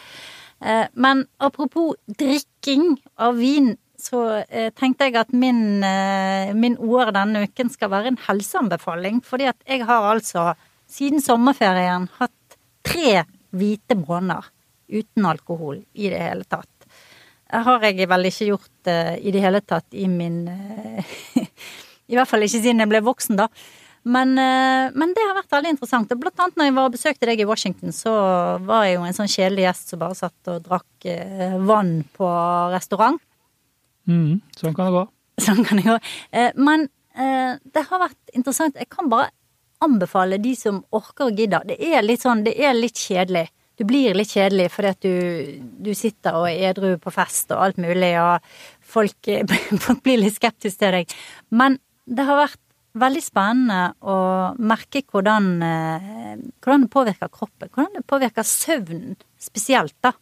Men 0.95 1.25
apropos 1.43 1.99
drikking 2.23 2.93
av 3.19 3.35
vin 3.35 3.73
så 4.05 4.21
eh, 4.49 4.71
tenkte 4.75 5.07
jeg 5.07 5.17
at 5.17 5.31
min, 5.33 5.83
eh, 5.83 6.53
min 6.57 6.77
ord 6.77 7.13
denne 7.15 7.45
uken 7.47 7.71
skal 7.73 7.91
være 7.93 8.13
en 8.13 8.21
helseanbefaling. 8.27 9.21
Fordi 9.25 9.49
at 9.49 9.57
jeg 9.67 9.85
har 9.87 10.09
altså 10.11 10.51
siden 10.91 11.23
sommerferien 11.23 12.09
hatt 12.19 12.59
tre 12.85 13.23
hvite 13.55 13.97
måneder 13.97 14.51
uten 14.93 15.25
alkohol 15.25 15.79
i 15.97 16.11
det 16.11 16.21
hele 16.21 16.45
tatt. 16.45 16.69
Det 17.45 17.63
har 17.65 17.85
jeg 17.87 18.09
vel 18.09 18.27
ikke 18.27 18.49
gjort 18.49 18.89
uh, 18.89 19.15
i 19.21 19.31
det 19.31 19.41
hele 19.41 19.61
tatt 19.61 19.93
i 19.95 20.07
min 20.09 20.47
I 22.09 22.17
hvert 22.17 22.29
fall 22.29 22.43
ikke 22.45 22.59
siden 22.59 22.81
jeg 22.83 22.89
ble 22.91 23.01
voksen, 23.05 23.37
da. 23.39 23.47
Men, 24.05 24.35
men, 24.37 25.13
det 25.17 25.23
har 25.25 25.33
vært 25.33 25.53
veldig 25.55 25.71
interessant. 25.73 26.11
Og 26.13 26.19
blant 26.21 26.41
annet 26.43 26.59
når 26.59 26.67
jeg 26.67 26.73
var 26.75 26.89
og 26.89 26.93
besøkte 26.93 27.25
deg 27.25 27.39
i 27.41 27.47
Washington, 27.49 27.95
så 27.95 28.11
var 28.61 28.83
jeg 28.85 28.99
jo 28.99 29.07
en 29.07 29.17
sånn 29.17 29.31
kjedelig 29.31 29.63
gjest 29.63 29.89
som 29.89 30.03
bare 30.03 30.17
satt 30.19 30.51
og 30.53 30.67
drakk 30.67 31.07
vann 31.65 31.95
på 32.13 32.29
restaurant. 32.75 33.17
Mm, 34.09 34.41
sånn 34.57 34.75
kan 34.77 34.89
det 34.89 34.97
gå. 34.97 35.03
Sånn 35.45 35.65
kan 35.67 35.81
det 35.81 35.87
gå. 35.87 35.97
Eh, 36.31 36.51
men 36.55 36.87
eh, 37.17 37.57
det 37.59 37.85
har 37.89 38.01
vært 38.05 38.35
interessant. 38.37 38.77
Jeg 38.79 38.89
kan 38.93 39.09
bare 39.11 39.31
anbefale 39.83 40.39
de 40.41 40.53
som 40.57 40.81
orker 40.95 41.29
og 41.29 41.39
gidder. 41.39 41.65
Det 41.67 41.77
er 41.83 42.05
litt 42.05 42.23
sånn, 42.23 42.45
det 42.45 42.55
er 42.61 42.75
litt 42.77 42.99
kjedelig. 42.99 43.47
Du 43.75 43.83
blir 43.83 44.15
litt 44.15 44.31
kjedelig 44.31 44.69
fordi 44.71 44.91
at 44.93 45.03
du, 45.03 45.15
du 45.83 45.91
sitter 45.97 46.37
og 46.39 46.47
er 46.47 46.69
edru 46.71 46.93
på 47.01 47.11
fest 47.11 47.51
og 47.51 47.63
alt 47.65 47.81
mulig, 47.81 48.13
og 48.21 48.45
folk, 48.79 49.31
folk 49.85 50.05
blir 50.05 50.21
litt 50.21 50.37
skeptiske 50.37 50.79
til 50.79 51.01
deg. 51.01 51.17
Men 51.51 51.79
det 52.05 52.27
har 52.27 52.39
vært 52.45 52.61
veldig 52.95 53.23
spennende 53.23 53.79
å 54.07 54.17
merke 54.55 55.01
hvordan, 55.11 55.49
eh, 55.65 56.37
hvordan 56.63 56.85
det 56.85 56.93
påvirker 56.93 57.33
kroppen. 57.33 57.71
Hvordan 57.73 57.99
det 57.99 58.05
påvirker 58.07 58.47
søvnen 58.47 59.19
spesielt, 59.41 59.97
da 59.99 60.15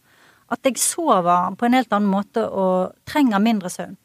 at 0.51 0.67
jeg 0.67 0.79
sover 0.81 1.55
på 1.57 1.67
en 1.67 1.77
helt 1.77 1.93
annen 1.93 2.11
måte 2.11 2.43
og 2.47 2.95
trenger 3.09 3.43
mindre 3.43 3.71
søvn. 3.71 3.95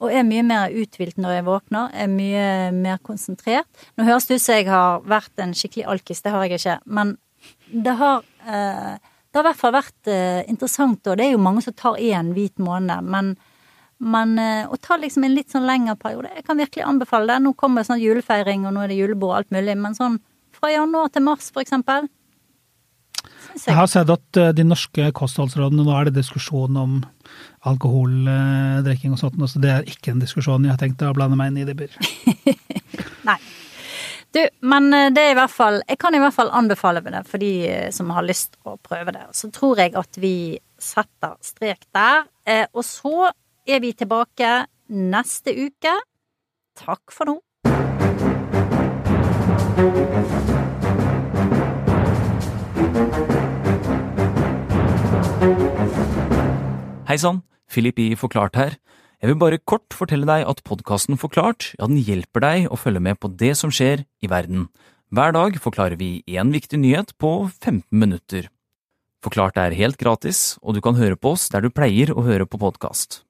Og 0.00 0.12
er 0.16 0.24
mye 0.24 0.42
mer 0.46 0.72
uthvilt 0.72 1.18
når 1.20 1.36
jeg 1.36 1.46
våkner, 1.46 1.90
er 1.92 2.08
mye 2.08 2.44
mer 2.72 3.00
konsentrert. 3.04 3.68
Nå 3.98 4.06
høres 4.08 4.30
det 4.30 4.38
ut 4.38 4.44
som 4.46 4.56
jeg 4.56 4.68
har 4.70 5.02
vært 5.04 5.42
en 5.44 5.52
skikkelig 5.56 5.84
alkis, 5.92 6.22
det 6.24 6.32
har 6.32 6.46
jeg 6.46 6.60
ikke. 6.60 6.76
Men 6.88 7.18
det 7.68 7.96
har, 8.00 8.24
eh, 8.46 8.94
det 8.96 9.36
har 9.36 9.44
i 9.44 9.48
hvert 9.50 9.60
fall 9.60 9.76
vært 9.76 10.08
eh, 10.08 10.40
interessant, 10.48 11.04
og 11.04 11.20
det 11.20 11.26
er 11.26 11.34
jo 11.34 11.44
mange 11.44 11.64
som 11.66 11.76
tar 11.76 12.00
én 12.00 12.32
hvit 12.36 12.56
måned. 12.64 13.04
Men, 13.12 13.34
men 14.00 14.32
eh, 14.40 14.64
å 14.64 14.80
ta 14.80 14.96
liksom 14.96 15.28
en 15.28 15.36
litt 15.36 15.52
sånn 15.52 15.68
lengre 15.68 15.98
periode, 16.00 16.32
jeg 16.32 16.48
kan 16.48 16.60
virkelig 16.60 16.86
anbefale 16.86 17.34
det. 17.34 17.44
Nå 17.44 17.52
kommer 17.60 17.84
sånn 17.84 18.00
julefeiring, 18.00 18.64
og 18.64 18.74
nå 18.76 18.86
er 18.86 18.94
det 18.94 19.00
julebord 19.02 19.34
og 19.34 19.38
alt 19.42 19.52
mulig. 19.52 19.76
Men 19.84 19.98
sånn 19.98 20.16
fra 20.56 20.72
januar 20.72 21.12
til 21.12 21.28
mars, 21.28 21.52
for 21.52 21.60
eksempel, 21.60 22.08
jeg 23.58 23.76
har 23.76 23.88
sett 23.90 24.10
at 24.12 24.40
uh, 24.40 24.50
de 24.56 24.64
norske 24.66 25.10
kostholdsrådene, 25.16 25.84
nå 25.86 25.94
er 25.96 26.08
det 26.08 26.18
diskusjon 26.20 26.76
om 26.78 27.00
alkoholdrikking 27.68 29.14
uh, 29.14 29.16
og 29.16 29.22
sånt, 29.22 29.40
så 29.50 29.62
det 29.62 29.72
er 29.72 29.88
ikke 29.90 30.14
en 30.14 30.22
diskusjon 30.22 30.66
jeg 30.66 30.74
har 30.74 30.80
tenkt 30.80 31.02
å 31.06 31.14
blande 31.16 31.38
meg 31.38 31.52
inn 31.52 31.62
i, 31.62 31.68
det 31.68 31.76
blir. 31.78 31.96
Nei. 33.28 33.38
Du, 34.30 34.48
men 34.60 34.94
eh, 34.94 35.08
det 35.10 35.22
er 35.24 35.32
i 35.32 35.38
hvert 35.38 35.50
fall 35.50 35.80
Jeg 35.88 35.98
kan 35.98 36.14
i 36.14 36.20
hvert 36.22 36.36
fall 36.36 36.52
anbefale 36.54 37.00
det 37.02 37.24
for 37.26 37.42
de 37.42 37.90
som 37.90 38.12
har 38.14 38.22
lyst 38.22 38.54
å 38.62 38.76
prøve 38.78 39.10
det. 39.16 39.26
Så 39.34 39.50
tror 39.54 39.82
jeg 39.82 39.96
at 39.98 40.20
vi 40.22 40.58
setter 40.78 41.34
strek 41.42 41.82
der. 41.94 42.28
Eh, 42.46 42.66
og 42.70 42.86
så 42.86 43.32
er 43.66 43.82
vi 43.82 43.92
tilbake 43.92 44.66
neste 44.90 45.50
uke. 45.50 45.98
Takk 46.78 47.10
for 47.14 47.24
nå. 47.26 47.40
Hei 57.10 57.16
sann, 57.18 57.40
Philip 57.66 57.96
I. 57.98 58.04
Forklart 58.14 58.54
her. 58.54 58.74
Jeg 59.18 59.32
vil 59.32 59.38
bare 59.40 59.56
kort 59.58 59.96
fortelle 59.98 60.28
deg 60.28 60.44
at 60.46 60.60
podkasten 60.62 61.18
Forklart 61.18 61.72
ja, 61.72 61.88
den 61.90 61.98
hjelper 61.98 62.44
deg 62.44 62.68
å 62.70 62.76
følge 62.78 63.02
med 63.02 63.18
på 63.18 63.32
det 63.34 63.50
som 63.58 63.72
skjer 63.74 64.04
i 64.22 64.30
verden. 64.30 64.68
Hver 65.10 65.34
dag 65.34 65.58
forklarer 65.58 65.98
vi 65.98 66.22
én 66.30 66.52
viktig 66.54 66.78
nyhet 66.78 67.10
på 67.18 67.32
15 67.48 67.82
minutter. 67.90 68.46
Forklart 69.26 69.58
er 69.58 69.74
helt 69.80 69.98
gratis, 69.98 70.54
og 70.62 70.78
du 70.78 70.80
kan 70.86 70.94
høre 71.02 71.18
på 71.18 71.34
oss 71.34 71.48
der 71.50 71.66
du 71.66 71.74
pleier 71.74 72.14
å 72.14 72.22
høre 72.28 72.46
på 72.46 72.62
podkast. 72.62 73.24